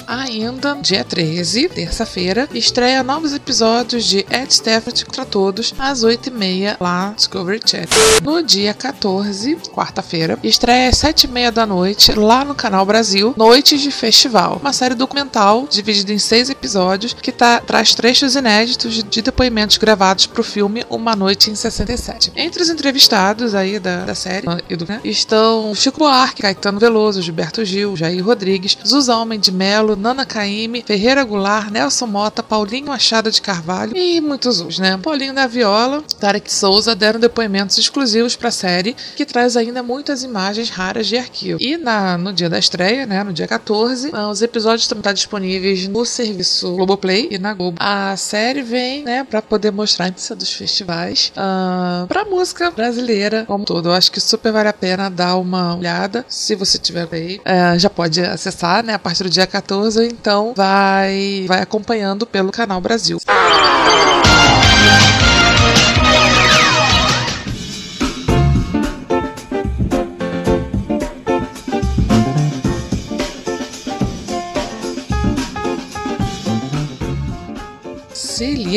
Ainda, 0.06 0.76
dia 0.76 1.04
13, 1.04 1.70
terça-feira, 1.70 2.48
estreia 2.54 3.02
novos 3.02 3.34
episódios 3.34 4.06
de 4.06 4.20
Ed 4.30 4.54
Stafford 4.54 5.04
contra 5.04 5.26
Todos, 5.26 5.74
às 5.80 6.04
8h30, 6.04 6.78
lá 6.80 7.10
no 7.10 7.16
Discovery 7.16 7.60
Channel. 7.66 7.88
No 8.22 8.44
dia 8.44 8.74
14, 8.74 9.56
quarta-feira, 9.74 10.38
estreia 10.44 10.90
às 10.90 10.96
7h30 10.96 11.52
da 11.52 11.66
noite, 11.66 12.14
lá 12.14 12.46
no 12.46 12.54
Canal 12.54 12.86
Brasil, 12.86 13.34
Noites 13.36 13.82
de 13.82 13.90
Festival, 13.90 14.60
uma 14.62 14.74
série 14.74 14.94
documental 14.94 15.68
dividida 15.68 16.14
em 16.14 16.20
seis 16.20 16.52
episódios 16.52 17.14
que 17.14 17.32
tá, 17.32 17.60
traz 17.62 17.96
trechos 17.96 18.36
inéditos 18.36 18.94
de, 18.94 19.04
de 19.04 19.22
depoimentos 19.24 19.78
gravados 19.78 20.28
para 20.28 20.42
o 20.42 20.44
filme 20.44 20.86
Uma 20.88 21.16
Noite 21.16 21.50
em 21.50 21.56
67. 21.56 22.32
Entre 22.36 22.62
os 22.62 22.75
entrevistados 22.76 23.56
aí 23.56 23.80
da, 23.80 24.06
da 24.06 24.16
série 24.16 24.48
né, 24.48 25.00
estão 25.04 25.74
Chico 25.74 26.00
Buarque, 26.00 26.42
Caetano 26.42 26.80
Veloso, 26.80 27.22
Gilberto 27.22 27.64
Gil, 27.64 27.96
Jair 27.96 28.24
Rodrigues, 28.24 28.78
Zuzalmen 28.86 29.40
de 29.40 29.52
Melo, 29.52 29.96
Nana 29.96 30.26
Caime, 30.26 30.84
Ferreira 30.86 31.24
Goulart, 31.24 31.72
Nelson 31.72 32.08
Mota, 32.08 32.44
Paulinho 32.44 32.88
Machado 32.88 33.32
de 33.32 33.42
Carvalho 33.42 33.96
e 33.96 34.20
muitos 34.22 34.60
outros, 34.60 34.80
né? 34.80 34.98
Paulinho 35.02 35.34
da 35.34 35.48
Viola, 35.48 36.04
Tarek 36.20 36.52
Souza 36.52 36.96
deram 36.96 37.20
depoimentos 37.20 37.78
exclusivos 37.78 38.36
para 38.36 38.50
a 38.50 38.52
série, 38.52 38.96
que 39.16 39.26
traz 39.26 39.56
ainda 39.56 39.82
muitas 39.82 40.24
imagens 40.24 40.70
raras 40.70 41.08
de 41.08 41.18
arquivo. 41.18 41.58
E 41.62 41.78
na, 41.78 42.18
no 42.18 42.34
dia 42.34 42.50
da 42.50 42.60
estreia, 42.60 43.06
né, 43.06 43.24
no 43.24 43.32
dia 43.32 43.48
14, 43.48 44.10
ah, 44.14 44.30
os 44.30 44.42
episódios 44.42 44.82
estão 44.84 45.02
disponíveis 45.14 45.88
no 45.88 46.06
serviço 46.06 46.76
Globoplay 46.76 47.30
e 47.32 47.38
na 47.38 47.54
Globo. 47.54 47.78
A 47.80 48.16
série 48.18 48.62
vem, 48.62 49.04
né, 49.04 49.24
para 49.24 49.42
poder 49.42 49.72
mostrar 49.72 50.08
a 50.08 50.34
dos 50.36 50.52
festivais, 50.54 51.32
uh, 51.36 52.08
para 52.08 52.26
música 52.26 52.65
música 52.66 52.72
brasileira 52.72 53.46
como 53.46 53.66
todo. 53.66 53.90
Eu 53.90 53.94
acho 53.94 54.12
que 54.12 54.20
super 54.20 54.52
vale 54.52 54.70
a 54.70 54.74
pena 54.74 55.10
dar 55.10 55.36
uma 55.38 55.76
olhada. 55.76 56.26
Se 56.28 56.56
você 56.56 56.78
tiver 56.78 57.08
aí, 57.12 57.42
é, 57.46 57.78
já 57.78 57.90
pode 57.90 58.22
acessar, 58.22 58.84
né? 58.84 58.94
A 58.94 59.00
partir 59.00 59.24
do 59.24 59.30
dia 59.30 59.46
14, 59.46 60.06
então 60.06 60.54
vai, 60.56 61.46
vai 61.48 61.62
acompanhando 61.62 62.26
pelo 62.26 62.52
canal 62.52 62.82
Brasil. 62.82 63.20
se 63.20 63.26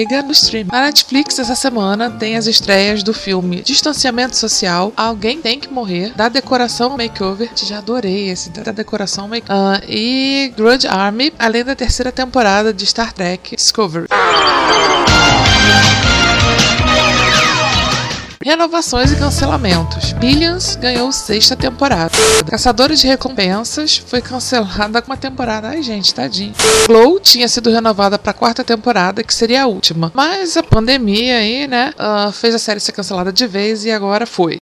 no 0.07 0.33
stream. 0.33 0.67
Na 0.71 0.83
Netflix, 0.83 1.39
essa 1.39 1.55
semana, 1.55 2.11
tem 2.11 2.37
as 2.37 2.47
estreias 2.47 3.03
do 3.03 3.13
filme 3.13 3.63
Distanciamento 3.63 4.37
Social, 4.37 4.93
Alguém 4.97 5.41
Tem 5.41 5.59
Que 5.59 5.69
Morrer, 5.69 6.13
da 6.15 6.29
Decoração 6.29 6.97
Makeover, 6.97 7.51
já 7.57 7.79
adorei 7.79 8.29
esse, 8.29 8.51
da 8.51 8.71
Decoração 8.71 9.27
Makeover, 9.27 9.81
uh, 9.81 9.85
e 9.89 10.53
Grudge 10.57 10.87
Army, 10.87 11.33
além 11.39 11.65
da 11.65 11.75
terceira 11.75 12.13
temporada 12.13 12.73
de 12.73 12.87
Star 12.87 13.13
Trek 13.13 13.57
Discovery. 13.57 14.07
Renovações 18.49 19.13
e 19.13 19.17
cancelamentos. 19.17 20.13
Billions 20.13 20.75
ganhou 20.75 21.13
sexta 21.13 21.55
temporada. 21.55 22.13
Caçadores 22.49 22.99
de 22.99 23.07
Recompensas 23.07 23.99
foi 23.99 24.23
cancelada 24.23 25.03
com 25.03 25.11
uma 25.11 25.19
temporada. 25.19 25.69
Ai, 25.69 25.83
gente, 25.83 26.15
tadinho. 26.15 26.55
Glow 26.87 27.21
tinha 27.21 27.47
sido 27.47 27.69
renovada 27.71 28.19
para 28.19 28.33
quarta 28.33 28.65
temporada, 28.65 29.23
que 29.23 29.35
seria 29.35 29.65
a 29.65 29.67
última. 29.67 30.11
Mas 30.15 30.57
a 30.57 30.63
pandemia 30.63 31.37
aí, 31.37 31.67
né, 31.67 31.93
uh, 31.99 32.33
fez 32.33 32.55
a 32.55 32.59
série 32.59 32.81
ser 32.81 32.93
cancelada 32.93 33.31
de 33.31 33.47
vez 33.47 33.85
e 33.85 33.91
agora 33.91 34.25
foi. 34.25 34.57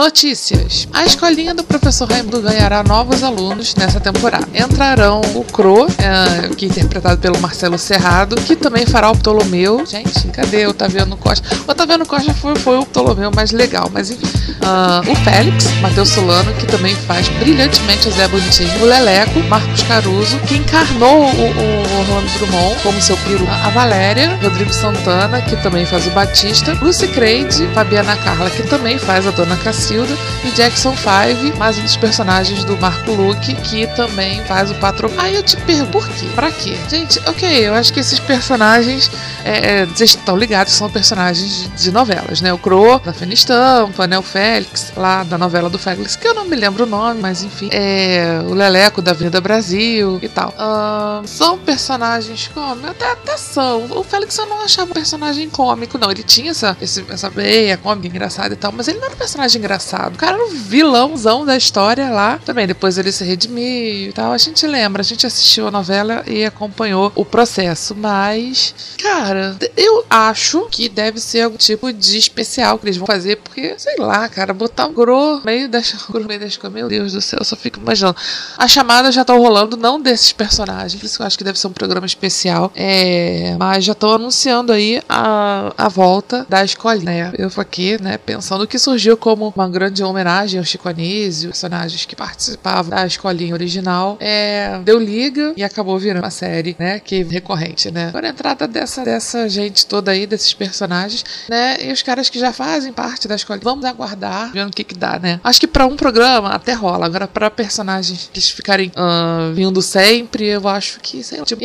Notícias. 0.00 0.88
A 0.94 1.04
escolinha 1.04 1.52
do 1.52 1.62
professor 1.62 2.10
Raimundo 2.10 2.40
ganhará 2.40 2.82
novos 2.82 3.22
alunos 3.22 3.74
nessa 3.74 4.00
temporada. 4.00 4.48
Entrarão 4.54 5.20
o 5.34 5.44
Cro, 5.44 5.86
é, 5.98 6.54
que 6.54 6.64
é 6.64 6.68
interpretado 6.70 7.20
pelo 7.20 7.38
Marcelo 7.38 7.76
Serrado, 7.76 8.34
que 8.36 8.56
também 8.56 8.86
fará 8.86 9.10
o 9.10 9.16
Ptolomeu. 9.16 9.84
Gente, 9.84 10.28
cadê 10.28 10.64
o 10.64 10.70
Otaviano 10.70 11.18
Costa? 11.18 11.46
O 11.68 11.70
Otaviano 11.70 12.06
Costa 12.06 12.32
foi, 12.32 12.56
foi 12.56 12.78
o 12.78 12.86
Ptolomeu 12.86 13.30
mais 13.30 13.50
legal, 13.50 13.90
mas 13.92 14.10
enfim. 14.10 14.26
Uh, 14.60 15.12
o 15.12 15.14
Félix, 15.16 15.70
Matheus 15.82 16.08
Solano, 16.08 16.50
que 16.54 16.66
também 16.66 16.94
faz 16.94 17.28
brilhantemente 17.28 18.08
o 18.08 18.12
Zé 18.12 18.26
Bonitinho. 18.28 18.82
O 18.82 18.86
Leleco, 18.86 19.38
Marcos 19.50 19.82
Caruso, 19.82 20.38
que 20.48 20.54
encarnou 20.54 21.24
o, 21.24 21.26
o 21.26 22.00
Orlando 22.00 22.38
Drummond 22.38 22.76
como 22.82 23.02
seu 23.02 23.18
peru. 23.18 23.46
A 23.50 23.68
Valéria, 23.68 24.34
Rodrigo 24.42 24.72
Santana, 24.72 25.42
que 25.42 25.56
também 25.56 25.84
faz 25.84 26.06
o 26.06 26.10
Batista. 26.10 26.72
Lucy 26.80 27.06
Creide, 27.08 27.68
Fabiana 27.74 28.16
Carla, 28.16 28.48
que 28.48 28.62
também 28.62 28.98
faz 28.98 29.26
a 29.26 29.30
Dona 29.30 29.56
Cacilda. 29.90 30.16
E 30.44 30.50
Jackson 30.52 30.94
Five, 30.96 31.58
mais 31.58 31.76
um 31.76 31.82
dos 31.82 31.96
personagens 31.96 32.64
do 32.64 32.76
Marco 32.78 33.12
Luke, 33.12 33.54
que 33.56 33.86
também 33.88 34.42
faz 34.44 34.70
o 34.70 34.74
patrão. 34.76 35.10
Aí 35.18 35.34
eu 35.34 35.42
te 35.42 35.56
pergunto, 35.58 35.90
por 35.90 36.08
quê? 36.08 36.26
Pra 36.34 36.50
quê? 36.50 36.78
Gente, 36.88 37.18
ok, 37.26 37.68
eu 37.68 37.74
acho 37.74 37.92
que 37.92 38.00
esses 38.00 38.18
personagens, 38.20 39.10
é, 39.44 39.80
é 39.80 39.86
vocês 39.86 40.10
estão 40.10 40.36
ligados, 40.36 40.72
são 40.72 40.88
personagens 40.88 41.68
de 41.76 41.90
novelas, 41.90 42.40
né? 42.40 42.52
O 42.52 42.58
Crow, 42.58 43.00
da 43.00 43.12
Fena 43.12 43.34
Estampa, 43.34 44.06
né? 44.06 44.18
O 44.18 44.22
Félix, 44.22 44.92
lá 44.96 45.24
da 45.24 45.36
novela 45.36 45.68
do 45.68 45.78
Félix, 45.78 46.16
que 46.16 46.26
eu 46.26 46.34
não 46.34 46.46
me 46.46 46.56
lembro 46.56 46.84
o 46.84 46.86
nome, 46.86 47.20
mas 47.20 47.42
enfim. 47.42 47.68
É, 47.72 48.40
o 48.46 48.54
Leleco 48.54 49.02
da 49.02 49.10
Avenida 49.10 49.40
Brasil 49.40 50.18
e 50.22 50.28
tal. 50.28 50.50
Uh, 50.50 51.26
são 51.26 51.58
personagens 51.58 52.48
como? 52.54 52.86
Até, 52.86 53.10
até 53.10 53.36
são. 53.36 53.86
O 53.90 54.02
Félix 54.04 54.38
eu 54.38 54.46
não 54.46 54.62
achava 54.62 54.90
um 54.90 54.94
personagem 54.94 55.50
cômico, 55.50 55.98
não. 55.98 56.10
Ele 56.10 56.22
tinha 56.22 56.52
essa, 56.52 56.76
esse, 56.80 57.04
essa 57.10 57.28
veia 57.28 57.76
cômica 57.76 58.06
engraçada 58.06 58.54
e 58.54 58.56
tal, 58.56 58.72
mas 58.72 58.88
ele 58.88 58.98
não 58.98 59.06
era 59.06 59.14
um 59.14 59.18
personagem 59.18 59.58
engraçado. 59.58 59.79
O 60.14 60.18
cara 60.18 60.36
era 60.36 60.46
um 60.46 60.54
vilãozão 60.54 61.44
da 61.44 61.56
história 61.56 62.10
lá. 62.10 62.38
Também 62.44 62.66
depois 62.66 62.98
ele 62.98 63.12
se 63.12 63.24
redimiu 63.24 64.10
e 64.10 64.12
tal. 64.12 64.32
A 64.32 64.38
gente 64.38 64.66
lembra, 64.66 65.00
a 65.02 65.04
gente 65.04 65.26
assistiu 65.26 65.68
a 65.68 65.70
novela 65.70 66.22
e 66.26 66.44
acompanhou 66.44 67.12
o 67.14 67.24
processo, 67.24 67.94
mas, 67.94 68.74
cara, 69.02 69.56
eu 69.76 70.04
acho 70.08 70.66
que 70.70 70.88
deve 70.88 71.20
ser 71.20 71.42
algum 71.42 71.56
tipo 71.56 71.92
de 71.92 72.18
especial 72.18 72.78
que 72.78 72.86
eles 72.86 72.96
vão 72.96 73.06
fazer, 73.06 73.36
porque, 73.36 73.74
sei 73.78 73.96
lá, 73.98 74.28
cara, 74.28 74.52
botar 74.52 74.86
um 74.86 74.88
da, 74.88 74.94
gro 74.94 75.40
meio 75.44 75.68
da 75.68 75.78
escola, 76.46 76.72
meu 76.72 76.88
Deus 76.88 77.12
do 77.12 77.20
céu, 77.20 77.38
eu 77.40 77.44
só 77.44 77.56
fico 77.56 77.80
imaginando. 77.80 78.16
As 78.58 78.70
chamadas 78.70 79.14
já 79.14 79.22
estão 79.22 79.38
rolando, 79.38 79.76
não 79.76 80.00
desses 80.00 80.32
personagens, 80.32 80.94
por 80.94 81.06
isso 81.06 81.16
que 81.16 81.22
eu 81.22 81.26
acho 81.26 81.38
que 81.38 81.44
deve 81.44 81.58
ser 81.58 81.66
um 81.66 81.72
programa 81.72 82.06
especial, 82.06 82.72
é, 82.74 83.56
mas 83.58 83.84
já 83.84 83.92
estão 83.92 84.12
anunciando 84.12 84.72
aí 84.72 85.02
a, 85.08 85.72
a 85.76 85.88
volta 85.88 86.46
da 86.48 86.64
escolinha. 86.64 87.00
Né? 87.10 87.32
Eu 87.38 87.50
aqui, 87.60 88.00
né, 88.00 88.18
pensando 88.18 88.66
que 88.66 88.78
surgiu 88.78 89.16
como 89.16 89.52
uma 89.60 89.68
grande 89.68 90.02
homenagem 90.02 90.58
ao 90.58 90.64
Chico 90.64 90.88
Anísio, 90.88 91.50
personagens 91.50 92.04
que 92.04 92.16
participavam 92.16 92.90
da 92.90 93.06
escolinha 93.06 93.54
original, 93.54 94.16
é, 94.18 94.80
deu 94.84 94.98
liga 94.98 95.52
e 95.56 95.62
acabou 95.62 95.98
virando 95.98 96.24
uma 96.24 96.30
série, 96.30 96.74
né, 96.78 96.98
que 96.98 97.20
é 97.20 97.22
recorrente, 97.22 97.90
né. 97.90 98.08
Agora 98.08 98.26
a 98.26 98.30
entrada 98.30 98.66
dessa, 98.66 99.04
dessa 99.04 99.48
gente 99.48 99.86
toda 99.86 100.10
aí, 100.10 100.26
desses 100.26 100.52
personagens, 100.54 101.24
né, 101.48 101.76
e 101.84 101.92
os 101.92 102.02
caras 102.02 102.28
que 102.30 102.38
já 102.38 102.52
fazem 102.52 102.92
parte 102.92 103.28
da 103.28 103.34
escolinha, 103.34 103.62
vamos 103.62 103.84
aguardar, 103.84 104.50
vendo 104.52 104.70
o 104.70 104.72
que 104.72 104.84
que 104.84 104.94
dá, 104.94 105.18
né. 105.18 105.40
Acho 105.44 105.60
que 105.60 105.66
para 105.66 105.86
um 105.86 105.96
programa 105.96 106.50
até 106.50 106.72
rola, 106.72 107.06
agora 107.06 107.28
para 107.28 107.50
personagens 107.50 108.30
que 108.32 108.40
ficarem 108.40 108.90
uh, 108.96 109.52
vindo 109.52 109.82
sempre, 109.82 110.46
eu 110.46 110.66
acho 110.66 111.00
que, 111.00 111.22
sei 111.22 111.38
lá, 111.38 111.44
tipo, 111.44 111.60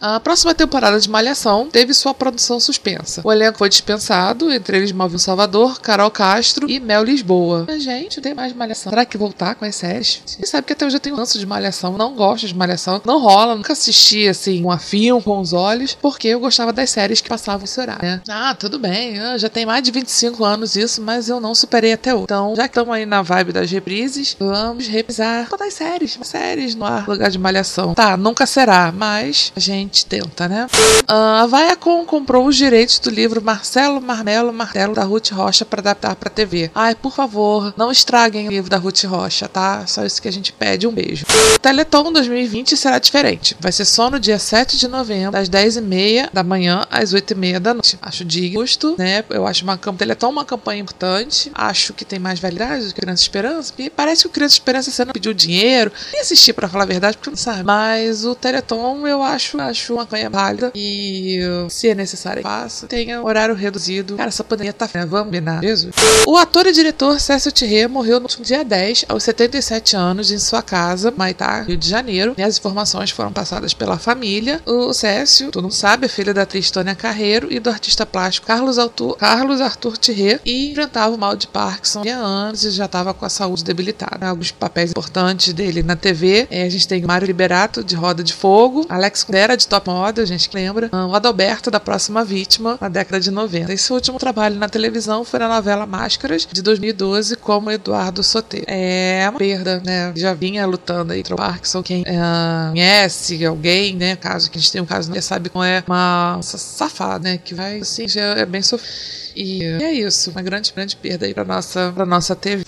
a 0.00 0.20
próxima 0.20 0.54
temporada 0.54 1.00
de 1.00 1.08
Malhação 1.08 1.68
teve 1.70 1.94
sua 1.94 2.12
produção 2.12 2.60
suspensa. 2.60 3.22
O 3.24 3.32
elenco 3.32 3.58
foi 3.58 3.68
dispensado, 3.68 4.52
entre 4.52 4.76
eles 4.76 4.92
Malvin 4.92 5.18
Salvador, 5.18 5.80
Carol 5.80 6.10
Castro 6.10 6.68
e 6.68 6.78
Mel 6.78 7.02
Lisboa. 7.02 7.21
Mas, 7.66 7.82
gente, 7.82 8.20
tem 8.20 8.34
mais 8.34 8.52
Malhação. 8.52 8.90
Será 8.90 9.04
que 9.04 9.16
voltar 9.16 9.54
com 9.54 9.64
as 9.64 9.76
séries? 9.76 10.22
Você 10.26 10.46
sabe 10.46 10.66
que 10.66 10.72
até 10.72 10.86
hoje 10.86 10.96
eu 10.96 11.00
tenho 11.00 11.16
lance 11.16 11.38
de 11.38 11.46
Malhação, 11.46 11.96
não 11.96 12.14
gosto 12.14 12.46
de 12.46 12.54
Malhação, 12.54 13.00
não 13.04 13.20
rola, 13.20 13.54
nunca 13.54 13.72
assisti, 13.72 14.28
assim, 14.28 14.64
um 14.64 14.70
afio 14.70 15.20
com 15.20 15.40
os 15.40 15.52
olhos, 15.52 15.96
porque 16.00 16.28
eu 16.28 16.40
gostava 16.40 16.72
das 16.72 16.90
séries 16.90 17.20
que 17.20 17.28
passavam 17.28 17.64
esse 17.64 17.80
horário, 17.80 18.02
né? 18.02 18.20
Ah, 18.28 18.54
tudo 18.54 18.78
bem, 18.78 19.14
já 19.38 19.48
tem 19.48 19.66
mais 19.66 19.82
de 19.82 19.90
25 19.90 20.44
anos 20.44 20.76
isso, 20.76 21.00
mas 21.02 21.28
eu 21.28 21.40
não 21.40 21.54
superei 21.54 21.92
até 21.92 22.14
hoje. 22.14 22.24
Então, 22.24 22.54
já 22.56 22.64
que 22.64 22.70
estamos 22.70 22.94
aí 22.94 23.06
na 23.06 23.22
vibe 23.22 23.52
das 23.52 23.70
reprises, 23.70 24.36
vamos 24.38 24.86
repisar 24.86 25.48
todas 25.48 25.68
as 25.68 25.74
séries, 25.74 26.18
séries 26.22 26.74
no 26.74 26.84
ar, 26.84 27.08
lugar 27.08 27.30
de 27.30 27.38
Malhação. 27.38 27.94
Tá, 27.94 28.16
nunca 28.16 28.46
será, 28.46 28.92
mas 28.92 29.52
a 29.54 29.60
gente 29.60 30.06
tenta, 30.06 30.48
né? 30.48 30.66
Uh, 31.10 31.42
a 31.42 31.46
Viacom 31.46 32.04
comprou 32.04 32.46
os 32.46 32.56
direitos 32.56 32.98
do 32.98 33.10
livro 33.10 33.42
Marcelo 33.42 34.00
Marmelo 34.00 34.52
Martelo 34.52 34.94
da 34.94 35.04
Ruth 35.04 35.30
Rocha 35.30 35.64
para 35.64 35.80
adaptar 35.80 36.16
para 36.16 36.30
TV. 36.30 36.70
Ai, 36.74 36.94
por 36.94 37.11
favor, 37.12 37.72
não 37.76 37.90
estraguem 37.90 38.48
o 38.48 38.50
livro 38.50 38.70
da 38.70 38.76
Ruth 38.76 39.04
Rocha, 39.04 39.48
tá? 39.48 39.86
Só 39.86 40.04
isso 40.04 40.20
que 40.20 40.28
a 40.28 40.32
gente 40.32 40.52
pede. 40.52 40.86
Um 40.86 40.92
beijo. 40.92 41.24
Teleton 41.60 42.12
2020 42.12 42.76
será 42.76 42.98
diferente. 42.98 43.56
Vai 43.60 43.72
ser 43.72 43.84
só 43.84 44.10
no 44.10 44.18
dia 44.18 44.38
7 44.38 44.76
de 44.76 44.88
novembro, 44.88 45.32
das 45.32 45.48
10h30 45.48 46.30
da 46.32 46.42
manhã 46.42 46.86
às 46.90 47.14
8h30 47.14 47.58
da 47.58 47.74
noite. 47.74 47.98
Acho 48.02 48.24
justo, 48.28 48.94
né? 48.98 49.24
Eu 49.30 49.46
acho 49.46 49.64
uma 49.64 49.78
campanha 49.78 50.02
Teleton 50.02 50.30
uma 50.30 50.44
campanha 50.44 50.82
importante. 50.82 51.50
Acho 51.54 51.92
que 51.92 52.04
tem 52.04 52.18
mais 52.18 52.40
validade 52.40 52.86
do 52.86 52.94
que 52.94 53.00
Criança 53.00 53.22
Esperança. 53.22 53.72
E 53.78 53.88
parece 53.88 54.22
que 54.22 54.28
o 54.28 54.30
Criança 54.30 54.54
Esperança 54.54 54.90
você 54.90 55.04
não 55.04 55.12
pediu 55.12 55.32
dinheiro. 55.32 55.92
Nem 56.12 56.22
assisti 56.22 56.52
para 56.52 56.68
falar 56.68 56.84
a 56.84 56.86
verdade, 56.86 57.16
porque 57.16 57.30
não 57.30 57.36
sabe. 57.36 57.62
Mas 57.62 58.24
o 58.24 58.34
Teleton 58.34 59.06
eu 59.06 59.22
acho, 59.22 59.60
acho 59.60 59.94
uma 59.94 60.04
campanha 60.04 60.30
válida. 60.30 60.72
E 60.74 61.40
se 61.70 61.88
é 61.88 61.94
necessário, 61.94 62.42
faça. 62.42 62.86
Tenha 62.86 63.22
horário 63.22 63.54
reduzido. 63.54 64.16
Cara, 64.16 64.28
essa 64.28 64.42
pandemia 64.44 64.72
tá 64.72 64.88
feia. 64.88 65.06
Vamos 65.06 65.26
combinar. 65.26 65.62
Jesus. 65.62 65.94
O 66.26 66.36
ator 66.36 66.66
e 66.66 66.72
diretor 66.72 67.01
Cécio 67.18 67.50
Thierry 67.50 67.88
morreu 67.88 68.20
no 68.20 68.28
dia 68.28 68.64
10, 68.64 69.06
aos 69.08 69.22
77 69.24 69.96
anos, 69.96 70.30
em 70.30 70.38
sua 70.38 70.62
casa, 70.62 71.12
Maitá, 71.16 71.62
Rio 71.62 71.76
de 71.76 71.88
Janeiro. 71.88 72.34
E 72.36 72.42
as 72.42 72.58
informações 72.58 73.10
foram 73.10 73.32
passadas 73.32 73.74
pela 73.74 73.98
família. 73.98 74.60
O 74.66 74.92
Cécio, 74.92 75.50
tu 75.50 75.62
não 75.62 75.70
sabe, 75.70 76.06
é 76.06 76.08
filho 76.08 76.34
da 76.34 76.42
atriz 76.42 76.70
Tônia 76.70 76.94
Carreiro 76.94 77.48
e 77.50 77.58
do 77.58 77.70
artista 77.70 78.06
plástico 78.06 78.46
Carlos, 78.46 78.78
Arthur, 78.78 79.16
Carlos 79.16 79.60
Arthur 79.60 79.96
Thierry. 79.98 80.40
E 80.44 80.70
enfrentava 80.70 81.14
o 81.14 81.18
mal 81.18 81.36
de 81.36 81.46
Parkinson 81.46 82.02
há 82.06 82.14
anos 82.14 82.64
e 82.64 82.70
já 82.70 82.84
estava 82.84 83.12
com 83.14 83.24
a 83.24 83.28
saúde 83.28 83.64
debilitada. 83.64 84.28
Alguns 84.28 84.50
papéis 84.50 84.90
importantes 84.90 85.52
dele 85.52 85.82
na 85.82 85.96
TV. 85.96 86.46
É, 86.50 86.62
a 86.64 86.68
gente 86.68 86.86
tem 86.86 87.02
Mário 87.02 87.26
Liberato, 87.26 87.82
de 87.82 87.94
Roda 87.94 88.22
de 88.22 88.32
Fogo. 88.32 88.86
Alex 88.88 89.24
Kundera, 89.24 89.56
de 89.56 89.66
Top 89.66 89.88
Model, 89.88 90.22
a 90.22 90.26
gente 90.26 90.48
lembra. 90.52 90.90
O 90.92 91.14
Adalberto, 91.14 91.70
da 91.70 91.80
Próxima 91.80 92.24
Vítima, 92.24 92.78
na 92.80 92.88
década 92.88 93.20
de 93.20 93.30
90. 93.30 93.72
Esse 93.72 93.92
último 93.92 94.18
trabalho 94.18 94.56
na 94.56 94.68
televisão 94.68 95.24
foi 95.24 95.40
na 95.40 95.48
novela 95.48 95.86
Máscaras, 95.86 96.46
de 96.50 96.62
2012, 96.92 97.36
como 97.36 97.70
Eduardo 97.70 98.22
Soteiro. 98.22 98.66
É 98.68 99.26
uma 99.28 99.38
perda, 99.38 99.82
né? 99.84 100.12
Já 100.16 100.34
vinha 100.34 100.66
lutando 100.66 101.12
aí 101.12 101.22
Parkinson. 101.22 101.82
Quem 101.82 102.04
é, 102.06 102.68
conhece 102.70 103.44
alguém, 103.44 103.96
né? 103.96 104.16
Caso 104.16 104.50
que 104.50 104.58
a 104.58 104.60
gente 104.60 104.72
tem 104.72 104.80
um 104.80 104.86
caso, 104.86 105.10
não 105.10 105.20
sabe 105.20 105.48
como 105.48 105.64
é 105.64 105.82
uma 105.86 106.40
safada, 106.42 107.30
né? 107.30 107.38
Que 107.38 107.54
vai, 107.54 107.78
assim, 107.78 108.08
já 108.08 108.22
é 108.22 108.46
bem 108.46 108.62
sofrido. 108.62 108.92
E 109.34 109.62
é 109.64 109.92
isso, 109.92 110.30
uma 110.30 110.42
grande, 110.42 110.72
grande 110.74 110.94
perda 110.96 111.26
aí 111.26 111.32
pra 111.32 111.44
nossa, 111.44 111.90
pra 111.94 112.04
nossa 112.04 112.36
TV. 112.36 112.64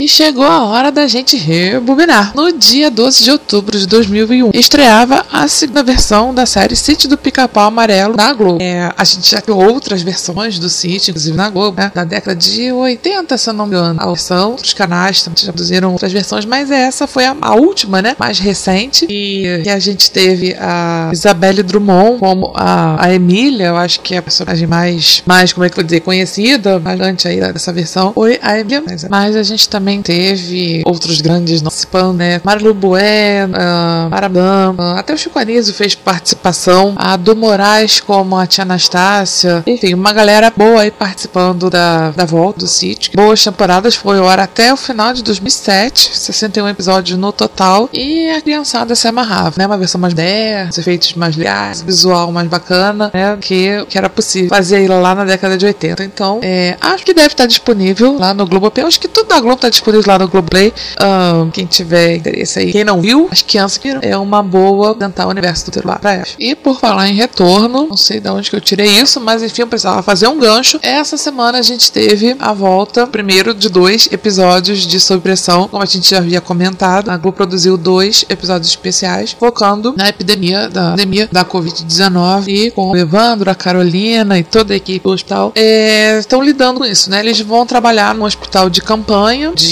E 0.00 0.08
chegou 0.08 0.44
a 0.44 0.64
hora 0.64 0.90
da 0.90 1.06
gente 1.06 1.36
rebobinar. 1.36 2.32
No 2.34 2.52
dia 2.52 2.90
12 2.90 3.22
de 3.22 3.30
outubro 3.30 3.78
de 3.78 3.86
2001, 3.86 4.50
estreava 4.52 5.24
a 5.30 5.46
segunda 5.46 5.82
versão 5.82 6.34
da 6.34 6.44
série 6.46 6.74
Sítio 6.74 7.08
do 7.08 7.16
Pica-Pau 7.16 7.68
Amarelo 7.68 8.16
na 8.16 8.32
Globo. 8.32 8.58
É, 8.60 8.92
a 8.96 9.04
gente 9.04 9.30
já 9.30 9.40
viu 9.40 9.56
outras 9.56 10.02
versões 10.02 10.58
do 10.58 10.68
Sítio, 10.68 11.10
inclusive 11.10 11.36
na 11.36 11.48
Globo, 11.48 11.80
né? 11.80 11.92
Da 11.94 12.04
década 12.04 12.34
de 12.36 12.72
80, 12.72 13.38
se 13.38 13.48
eu 13.48 13.54
não 13.54 13.66
me 13.66 13.74
engano. 13.74 14.00
A 14.00 14.06
versão, 14.06 14.50
outros 14.52 14.74
canais 14.74 15.22
também 15.22 15.44
já 15.44 15.52
produziram 15.52 15.92
outras 15.92 16.12
versões, 16.12 16.44
mas 16.44 16.70
essa 16.70 17.06
foi 17.06 17.24
a, 17.24 17.36
a 17.40 17.54
última, 17.54 18.02
né? 18.02 18.16
Mais 18.18 18.38
recente. 18.38 19.06
E, 19.08 19.62
e, 19.64 19.70
a 19.70 19.78
gente 19.78 20.10
teve 20.10 20.54
a 20.58 21.10
Isabelle 21.12 21.62
Drummond 21.62 22.18
como 22.18 22.52
a, 22.54 23.04
a 23.04 23.14
Emília, 23.14 23.66
eu 23.66 23.76
acho 23.76 24.00
que 24.00 24.14
é 24.14 24.18
a 24.18 24.22
personagem 24.22 24.66
mais, 24.66 25.22
mais 25.24 25.52
como 25.52 25.64
é 25.64 25.68
que 25.68 25.74
eu 25.74 25.82
vou 25.82 25.84
dizer, 25.84 26.00
conhecida, 26.00 26.80
mais 26.80 27.00
aí 27.26 27.40
dessa 27.40 27.72
versão. 27.72 28.12
Foi 28.12 28.38
a 28.42 28.58
Emília, 28.58 28.82
mas 29.08 29.36
a 29.36 29.42
gente 29.42 29.68
também 29.68 29.83
também 29.84 30.00
teve 30.00 30.82
outros 30.86 31.20
grandes 31.20 31.60
participando, 31.60 32.16
né? 32.16 32.40
Marilu 32.42 32.72
Bueno, 32.72 33.54
uh, 33.54 34.80
uh, 34.80 34.96
até 34.96 35.12
o 35.12 35.18
Chico 35.18 35.38
Anísio 35.38 35.74
fez 35.74 35.94
participação, 35.94 36.94
a 36.96 37.16
do 37.16 37.36
Moraes 37.36 38.00
como 38.00 38.36
a 38.36 38.46
tia 38.46 38.62
Anastácia, 38.62 39.62
enfim, 39.66 39.92
uma 39.92 40.12
galera 40.12 40.50
boa 40.56 40.80
aí 40.80 40.90
participando 40.90 41.68
da, 41.68 42.10
da 42.12 42.24
volta 42.24 42.60
do 42.60 42.66
sítio. 42.66 43.12
Boas 43.14 43.44
temporadas, 43.44 43.94
foi 43.94 44.18
hora 44.18 44.44
até 44.44 44.72
o 44.72 44.76
final 44.76 45.12
de 45.12 45.22
2007, 45.22 46.16
61 46.16 46.68
episódios 46.68 47.18
no 47.18 47.30
total, 47.30 47.90
e 47.92 48.30
a 48.30 48.40
criançada 48.40 48.94
se 48.94 49.06
amarrava, 49.06 49.54
né? 49.58 49.66
Uma 49.66 49.76
versão 49.76 50.00
mais 50.00 50.14
10, 50.14 50.78
efeitos 50.78 51.12
mais 51.14 51.36
legais, 51.36 51.82
visual 51.82 52.32
mais 52.32 52.48
bacana, 52.48 53.10
né? 53.12 53.36
Que, 53.38 53.84
que 53.86 53.98
era 53.98 54.08
possível 54.08 54.48
fazer 54.48 54.88
lá 54.88 55.14
na 55.14 55.24
década 55.24 55.58
de 55.58 55.66
80. 55.66 56.02
Então, 56.04 56.40
é, 56.42 56.76
acho 56.80 57.04
que 57.04 57.12
deve 57.12 57.28
estar 57.28 57.46
disponível 57.46 58.16
lá 58.18 58.32
no 58.32 58.46
Globo. 58.46 58.72
Acho 58.86 59.00
que 59.00 59.08
tudo 59.08 59.28
da 59.28 59.40
Globo 59.40 59.56
está 59.56 59.68
disponíveis 59.74 60.06
lá 60.06 60.18
no 60.18 60.28
Globoplay. 60.28 60.72
Uh, 60.98 61.50
quem 61.50 61.66
tiver 61.66 62.16
interesse 62.16 62.58
aí, 62.58 62.72
quem 62.72 62.84
não 62.84 63.00
viu, 63.00 63.28
as 63.30 63.42
crianças 63.42 63.80
viram, 63.82 64.00
é 64.02 64.16
uma 64.16 64.42
boa 64.42 64.94
tentar 64.94 65.26
o 65.26 65.30
universo 65.30 65.70
do 65.70 65.74
celular 65.74 65.98
pra 65.98 66.14
elas. 66.14 66.34
E 66.38 66.54
por 66.54 66.78
falar 66.78 67.08
em 67.08 67.14
retorno, 67.14 67.86
não 67.88 67.96
sei 67.96 68.20
de 68.20 68.28
onde 68.28 68.50
que 68.50 68.56
eu 68.56 68.60
tirei 68.60 68.88
isso, 68.88 69.20
mas 69.20 69.42
enfim, 69.42 69.62
eu 69.62 69.66
precisava 69.66 70.02
fazer 70.02 70.28
um 70.28 70.38
gancho. 70.38 70.78
Essa 70.82 71.16
semana 71.16 71.58
a 71.58 71.62
gente 71.62 71.90
teve 71.90 72.36
a 72.38 72.52
volta, 72.52 73.06
primeiro 73.06 73.54
de 73.54 73.68
dois 73.68 74.08
episódios 74.10 74.86
de 74.86 74.98
Sob 75.00 75.20
Pressão, 75.20 75.68
como 75.68 75.82
a 75.82 75.86
gente 75.86 76.10
já 76.10 76.18
havia 76.18 76.40
comentado. 76.40 77.10
A 77.10 77.16
Globo 77.16 77.36
produziu 77.36 77.76
dois 77.76 78.24
episódios 78.28 78.70
especiais 78.70 79.32
focando 79.32 79.94
na 79.96 80.08
epidemia 80.08 80.68
da, 80.68 80.90
epidemia 80.90 81.28
da 81.30 81.44
Covid-19 81.44 82.48
e 82.48 82.70
com 82.70 82.90
o 82.90 82.96
Evandro, 82.96 83.50
a 83.50 83.54
Carolina 83.54 84.38
e 84.38 84.44
toda 84.44 84.72
a 84.72 84.76
equipe 84.76 85.04
do 85.04 85.12
hospital 85.12 85.52
é, 85.54 86.18
estão 86.18 86.42
lidando 86.42 86.80
com 86.80 86.86
isso, 86.86 87.10
né? 87.10 87.20
Eles 87.20 87.40
vão 87.40 87.66
trabalhar 87.66 88.14
no 88.14 88.24
hospital 88.24 88.70
de 88.70 88.80
campanha, 88.80 89.52
de 89.54 89.63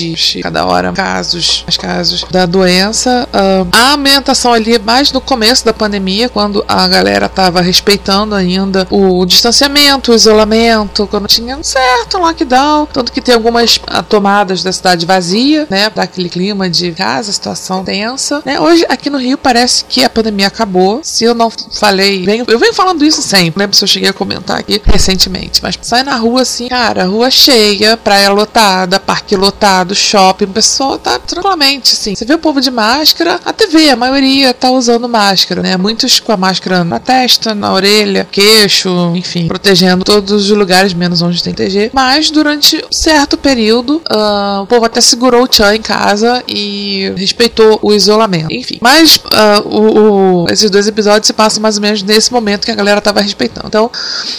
cada 0.42 0.64
hora 0.66 0.92
casos, 0.92 1.64
as 1.66 1.76
casos 1.76 2.24
da 2.30 2.46
doença. 2.46 3.28
A 3.72 3.94
ambientação 3.94 4.52
ali 4.52 4.78
mais 4.78 5.12
no 5.12 5.20
começo 5.20 5.64
da 5.64 5.72
pandemia, 5.72 6.28
quando 6.28 6.64
a 6.68 6.86
galera 6.86 7.26
estava 7.26 7.60
respeitando 7.60 8.34
ainda 8.34 8.86
o 8.90 9.24
distanciamento, 9.24 10.12
o 10.12 10.14
isolamento, 10.14 11.06
quando 11.06 11.26
tinha 11.26 11.56
um 11.56 11.62
certo 11.62 12.18
lockdown, 12.18 12.86
tanto 12.86 13.12
que 13.12 13.20
tem 13.20 13.34
algumas 13.34 13.76
uh, 13.76 14.02
tomadas 14.08 14.62
da 14.62 14.72
cidade 14.72 15.06
vazia, 15.06 15.66
né? 15.70 15.90
Daquele 15.94 16.28
clima 16.28 16.68
de 16.68 16.92
casa, 16.92 17.32
situação 17.32 17.84
tensa. 17.84 18.42
Né? 18.44 18.60
Hoje 18.60 18.84
aqui 18.88 19.10
no 19.10 19.18
Rio 19.18 19.38
parece 19.38 19.84
que 19.84 20.04
a 20.04 20.10
pandemia 20.10 20.46
acabou. 20.46 21.00
Se 21.02 21.24
eu 21.24 21.34
não 21.34 21.50
falei, 21.50 22.24
venho, 22.24 22.44
eu 22.48 22.58
venho 22.58 22.74
falando 22.74 23.04
isso 23.04 23.22
sempre, 23.22 23.60
lembro 23.60 23.76
se 23.76 23.84
eu 23.84 23.88
cheguei 23.88 24.08
a 24.08 24.12
comentar 24.12 24.58
aqui 24.58 24.80
recentemente, 24.84 25.62
mas 25.62 25.78
sai 25.82 26.02
na 26.02 26.16
rua 26.16 26.42
assim, 26.42 26.68
cara, 26.68 27.04
rua 27.04 27.30
cheia, 27.30 27.96
praia 27.96 28.30
lotada, 28.30 29.00
parque 29.00 29.36
lotado, 29.36 29.81
shopping, 29.90 30.44
o 30.44 30.48
pessoal 30.48 30.98
tá 30.98 31.18
tranquilamente 31.18 31.92
assim. 31.92 32.14
Você 32.14 32.24
vê 32.24 32.34
o 32.34 32.38
povo 32.38 32.60
de 32.60 32.70
máscara, 32.70 33.40
a 33.44 33.52
TV, 33.52 33.90
a 33.90 33.96
maioria 33.96 34.54
tá 34.54 34.70
usando 34.70 35.08
máscara, 35.08 35.62
né? 35.62 35.76
Muitos 35.76 36.20
com 36.20 36.32
a 36.32 36.36
máscara 36.36 36.84
na 36.84 36.98
testa, 36.98 37.54
na 37.54 37.72
orelha, 37.72 38.26
queixo, 38.30 39.12
enfim, 39.14 39.48
protegendo 39.48 40.04
todos 40.04 40.50
os 40.50 40.56
lugares, 40.56 40.94
menos 40.94 41.22
onde 41.22 41.42
tem 41.42 41.52
TG. 41.52 41.90
Mas 41.92 42.30
durante 42.30 42.84
certo 42.90 43.36
período, 43.36 44.02
uh, 44.10 44.62
o 44.62 44.66
povo 44.66 44.84
até 44.84 45.00
segurou 45.00 45.44
o 45.44 45.48
tchan 45.48 45.74
em 45.74 45.82
casa 45.82 46.42
e 46.48 47.12
respeitou 47.16 47.78
o 47.82 47.92
isolamento. 47.92 48.52
Enfim, 48.52 48.78
mas 48.80 49.16
uh, 49.16 49.68
o, 49.68 50.44
o, 50.44 50.50
esses 50.50 50.70
dois 50.70 50.86
episódios 50.86 51.26
se 51.26 51.32
passam 51.32 51.62
mais 51.62 51.76
ou 51.76 51.82
menos 51.82 52.02
nesse 52.02 52.32
momento 52.32 52.64
que 52.64 52.70
a 52.70 52.74
galera 52.74 53.00
tava 53.00 53.20
respeitando. 53.20 53.68
Então, 53.68 53.90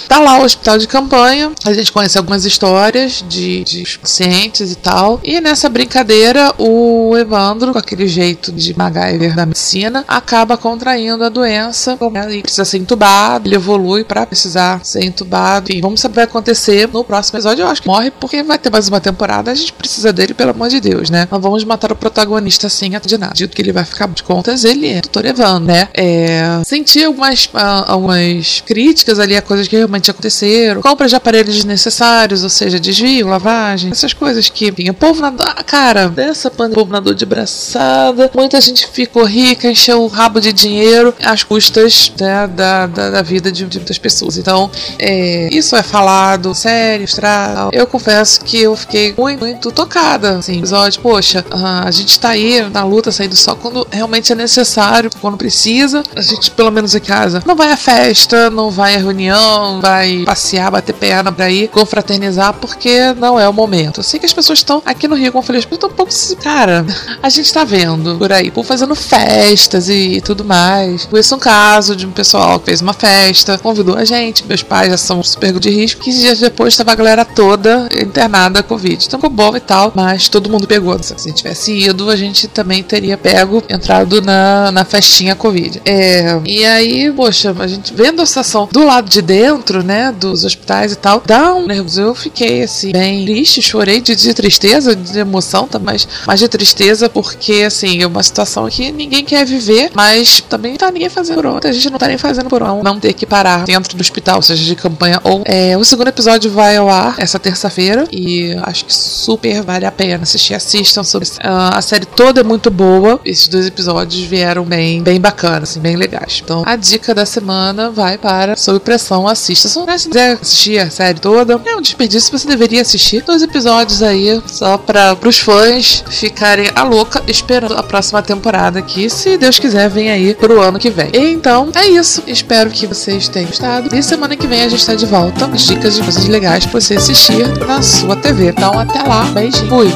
tá 0.08 0.20
lá 0.20 0.40
o 0.40 0.44
hospital 0.44 0.78
de 0.78 0.88
campanha, 0.88 1.52
a 1.66 1.74
gente 1.74 1.92
conhece 1.92 2.18
algumas 2.18 2.46
histórias 2.46 3.24
de, 3.28 3.64
de 3.64 4.00
pacientes 4.00 4.72
e 4.72 4.76
tal. 4.76 5.20
E 5.24 5.33
nessa 5.42 5.70
brincadeira, 5.70 6.54
o 6.58 7.16
Evandro, 7.18 7.72
com 7.72 7.80
aquele 7.80 8.08
jeito 8.08 8.52
de 8.52 8.78
MacGyver 8.78 9.36
da 9.36 9.46
medicina, 9.46 10.04
acaba 10.08 10.58
contraindo 10.58 11.24
a 11.24 11.30
doença 11.30 11.98
e 12.32 12.42
precisa 12.42 12.66
ser 12.66 12.78
entubado. 12.78 13.48
Ele 13.48 13.56
evolui 13.56 14.04
para 14.04 14.26
precisar 14.26 14.84
ser 14.84 15.04
entubado. 15.04 15.72
Enfim, 15.72 15.82
vamos 15.82 16.02
saber 16.02 16.12
o 16.12 16.14
que 16.14 16.16
vai 16.16 16.26
acontecer 16.26 16.88
no 16.88 17.04
próximo 17.04 17.38
episódio. 17.38 17.64
Eu 17.64 17.68
acho 17.68 17.82
que 17.82 17.88
morre 17.88 18.12
porque 18.12 18.44
vai 18.44 18.58
ter 18.58 18.70
mais 18.70 18.88
uma 18.88 19.00
temporada. 19.00 19.52
A 19.52 19.56
gente 19.56 19.74
precisa 19.74 20.14
dele, 20.14 20.34
pelo 20.34 20.52
amor 20.52 20.70
de 20.70 20.80
Deus, 20.80 21.10
né? 21.10 21.28
Não 21.32 21.40
vamos 21.40 21.64
matar 21.64 21.92
o 21.92 21.96
protagonista 21.96 22.68
assim, 22.68 22.90
de 22.90 23.18
nada. 23.18 23.34
Dito 23.34 23.56
que 23.56 23.62
ele 23.62 23.72
vai 23.72 23.84
ficar 23.84 24.08
de 24.08 24.24
contas, 24.24 24.64
ele 24.64 24.88
é 24.88 25.02
Dr. 25.02 25.26
Evandro, 25.26 25.66
né? 25.66 25.88
É, 25.94 26.62
senti 26.66 27.04
algumas, 27.04 27.46
uh, 27.46 27.86
algumas 27.88 28.62
críticas 28.62 29.20
ali 29.20 29.36
a 29.36 29.42
coisas 29.42 29.68
que 29.68 29.76
realmente 29.76 30.12
aconteceram. 30.12 30.82
Compra 30.82 31.08
de 31.08 31.16
aparelhos 31.16 31.56
desnecessários, 31.56 32.44
ou 32.44 32.50
seja, 32.50 32.80
desvio, 32.80 33.28
lavagem, 33.28 33.92
essas 33.92 34.14
coisas 34.14 34.50
que, 34.50 34.68
enfim, 34.68 34.90
o 34.90 34.94
povo 34.94 35.23
nadou, 35.24 35.46
cara, 35.66 36.10
dessa 36.10 36.52
pandemia, 36.52 36.86
nadou 36.90 37.14
de 37.14 37.26
braçada, 37.26 38.30
muita 38.36 38.60
gente 38.60 38.86
ficou 38.88 39.24
rica, 39.24 39.70
encheu 39.70 40.04
o 40.04 40.08
rabo 40.08 40.42
de 40.42 40.52
dinheiro 40.52 41.14
às 41.24 41.44
custas 41.44 42.12
né, 42.20 42.48
da, 42.48 42.88
da, 42.88 43.10
da, 43.10 43.22
vida 43.22 43.52
de, 43.52 43.66
de, 43.66 43.78
muitas 43.78 43.98
pessoas. 43.98 44.38
Então, 44.38 44.70
é, 45.00 45.48
isso 45.52 45.76
é 45.76 45.84
falado, 45.84 46.54
sério, 46.54 47.06
estrada. 47.06 47.70
Eu 47.72 47.88
confesso 47.88 48.42
que 48.42 48.62
eu 48.62 48.76
fiquei 48.76 49.14
muito, 49.18 49.40
muito 49.40 49.72
tocada, 49.72 50.38
assim, 50.38 50.58
episódio, 50.58 51.02
poxa, 51.02 51.46
a 51.52 51.92
gente 51.92 52.20
tá 52.20 52.30
aí 52.30 52.62
na 52.70 52.84
luta, 52.84 53.12
saindo 53.12 53.36
só 53.36 53.56
quando 53.56 53.88
realmente 53.92 54.32
é 54.32 54.36
necessário, 54.36 55.10
quando 55.22 55.38
precisa, 55.38 56.04
a 56.16 56.22
gente, 56.22 56.52
pelo 56.52 56.72
menos 56.72 56.94
em 56.96 57.00
casa, 57.00 57.42
não 57.46 57.56
vai 57.56 57.72
à 57.72 57.78
festa, 57.78 58.50
não 58.50 58.70
vai 58.70 58.96
à 58.96 58.98
reunião, 58.98 59.80
vai 59.80 60.24
passear, 60.26 60.72
bater 60.72 60.94
perna 60.94 61.32
pra 61.32 61.50
ir 61.50 61.70
confraternizar, 61.70 62.54
porque 62.54 63.14
não 63.14 63.40
é 63.40 63.48
o 63.48 63.54
momento. 63.54 64.00
Eu 64.00 64.04
sei 64.04 64.20
que 64.20 64.26
as 64.26 64.34
pessoas 64.34 64.60
estão 64.60 64.82
aqui 64.86 65.08
no 65.08 65.13
Rio, 65.16 65.32
como 65.32 65.42
eu 65.42 65.48
falei, 65.48 65.62
estão 65.62 65.90
um 65.90 65.94
pouco. 65.94 66.12
Cara, 66.42 66.86
a 67.22 67.30
gente 67.30 67.52
tá 67.52 67.64
vendo 67.64 68.18
por 68.18 68.32
aí, 68.32 68.52
por 68.52 68.66
fazendo 68.66 68.96
festas 68.96 69.90
e 69.90 70.22
tudo 70.22 70.44
mais. 70.44 71.06
Conheço 71.06 71.36
um 71.36 71.40
caso 71.40 71.96
de 71.96 72.06
um 72.06 72.12
pessoal 72.12 72.60
que 72.60 72.66
fez 72.66 72.82
uma 72.82 72.94
festa, 72.94 73.58
convidou 73.58 73.96
a 73.96 74.04
gente, 74.04 74.46
meus 74.46 74.64
pais 74.64 74.90
já 74.90 74.98
são 74.98 75.24
super 75.24 75.58
de 75.60 75.70
risco. 75.70 76.02
15 76.02 76.20
dias 76.20 76.40
depois 76.40 76.74
estava 76.74 76.92
a 76.92 76.96
galera 76.96 77.24
toda 77.24 77.88
internada 77.94 78.62
com 78.62 78.74
Covid. 78.74 79.06
Então 79.06 79.20
ficou 79.20 79.30
bom 79.30 79.56
e 79.56 79.60
tal, 79.60 79.92
mas 79.96 80.28
todo 80.28 80.50
mundo 80.50 80.68
pegou. 80.68 81.02
Se 81.02 81.14
a 81.14 81.18
gente 81.18 81.36
tivesse 81.36 81.72
ido, 81.72 82.10
a 82.10 82.16
gente 82.16 82.48
também 82.48 82.82
teria 82.82 83.18
pego, 83.18 83.64
entrado 83.70 84.22
na, 84.22 84.72
na 84.72 84.84
festinha 84.84 85.36
Covid. 85.36 85.82
É, 85.86 86.40
e 86.46 86.66
aí, 86.66 87.12
poxa, 87.12 87.56
a 87.58 87.68
gente 87.68 87.94
vendo 87.94 88.22
a 88.22 88.26
situação 88.26 88.68
do 88.72 88.84
lado 88.84 89.10
de 89.10 89.22
dentro, 89.22 89.84
né, 89.84 90.12
dos 90.12 90.44
hospitais 90.44 90.94
e 90.94 90.96
tal, 90.96 91.22
dá 91.26 91.54
um 91.54 91.68
nervoso. 91.68 92.02
Eu 92.02 92.16
fiquei 92.16 92.64
assim, 92.64 92.92
bem 92.92 93.26
triste, 93.26 93.62
chorei 93.62 94.02
de, 94.02 94.16
de 94.16 94.34
tristeza, 94.34 94.96
de 95.12 95.20
emoção, 95.20 95.68
tá, 95.68 95.80
mas 95.80 96.08
mais 96.26 96.40
de 96.40 96.48
tristeza, 96.48 97.10
porque 97.10 97.64
assim, 97.66 98.02
é 98.02 98.08
uma 98.08 98.24
situação 98.24 98.68
que 98.70 98.92
ninguém 98.92 99.24
quer 99.24 99.46
viver, 99.46 99.92
mas 99.94 100.42
também 100.42 100.72
não 100.72 100.78
tá 100.78 100.92
ninguém 100.92 101.10
fazendo 101.10 101.36
por 101.36 101.46
onde. 101.46 101.68
A 101.68 101.72
gente 101.72 101.90
não 101.90 101.98
tá 101.98 102.08
nem 102.08 102.18
fazendo 102.18 102.50
por 102.50 102.64
onde. 102.64 102.84
Não 102.84 103.00
ter 103.00 103.14
que 103.14 103.26
parar 103.26 103.66
dentro 103.66 103.98
do 103.98 104.02
hospital, 104.02 104.42
seja 104.42 104.64
de 104.64 104.76
campanha 104.76 105.20
ou. 105.24 105.42
É, 105.46 105.78
o 105.78 105.84
segundo 105.84 106.08
episódio 106.08 106.52
vai 106.52 106.78
ao 106.78 106.90
ar 106.90 107.16
essa 107.18 107.40
terça-feira 107.40 108.08
e 108.12 108.56
acho 108.64 108.86
que 108.86 108.94
super 108.94 109.62
vale 109.62 109.86
a 109.86 109.92
pena 109.92 110.24
assistir. 110.24 110.54
Assistam 110.54 111.04
sobre. 111.04 111.28
Uh, 111.30 111.74
a 111.74 111.82
série 111.82 112.06
toda 112.06 112.42
é 112.42 112.44
muito 112.44 112.70
boa. 112.70 113.20
Esses 113.26 113.48
dois 113.48 113.68
episódios 113.68 114.24
vieram 114.24 114.64
bem, 114.64 115.02
bem 115.02 115.20
bacanas, 115.20 115.72
assim, 115.72 115.80
bem 115.80 115.96
legais. 115.96 116.42
Então, 116.44 116.64
a 116.66 116.76
dica 116.76 117.14
da 117.14 117.26
semana 117.26 117.90
vai 117.90 118.18
para 118.18 118.56
Sob 118.56 118.80
Pressão. 118.80 119.28
Assista. 119.28 119.68
Se 119.68 119.80
você 119.80 120.10
quiser 120.10 120.38
assistir 120.42 120.80
a 120.80 120.90
série 120.90 121.20
toda, 121.20 121.60
é 121.66 121.76
um 121.76 121.82
desperdício. 121.82 122.38
Você 122.38 122.48
deveria 122.48 122.82
assistir 122.82 123.24
dois 123.24 123.42
episódios 123.42 124.02
aí 124.02 124.42
só 124.48 124.78
para 124.86 125.18
os 125.28 125.40
fãs 125.40 126.04
ficarem 126.10 126.70
a 126.76 126.84
louca 126.84 127.24
esperando 127.28 127.76
a 127.76 127.84
próxima 127.84 128.22
temporada 128.22 128.82
que, 128.82 129.10
se 129.10 129.38
Deus 129.38 129.60
quiser, 129.60 129.90
vem 129.90 130.12
aí 130.12 130.36
pro 130.36 130.62
ano 130.62 130.80
que 130.80 130.90
vem. 130.90 131.10
Então, 131.14 131.72
é 131.76 131.88
isso. 131.88 132.24
Espero 132.28 132.70
que 132.70 132.86
vocês 132.86 133.28
tenham 133.28 133.48
gostado. 133.48 133.96
E 133.96 134.04
semana 134.04 134.36
que 134.36 134.48
vem 134.48 134.64
a 134.64 134.70
gente 134.70 134.86
tá 134.86 134.96
de 134.96 135.06
volta. 135.06 135.48
Dicas 135.48 135.96
de 135.96 136.04
coisas 136.04 136.28
legais 136.28 136.66
pra 136.66 136.80
você 136.80 136.96
assistir 136.96 137.48
na 137.66 137.82
sua 137.82 138.16
TV. 138.16 138.50
Então, 138.50 138.78
até 138.78 139.02
lá. 139.04 139.24
Beijinho. 139.26 139.70
Fui. 139.70 139.90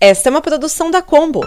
Esta 0.00 0.28
é 0.28 0.30
uma 0.30 0.40
produção 0.40 0.90
da 0.90 1.02
Combo. 1.02 1.46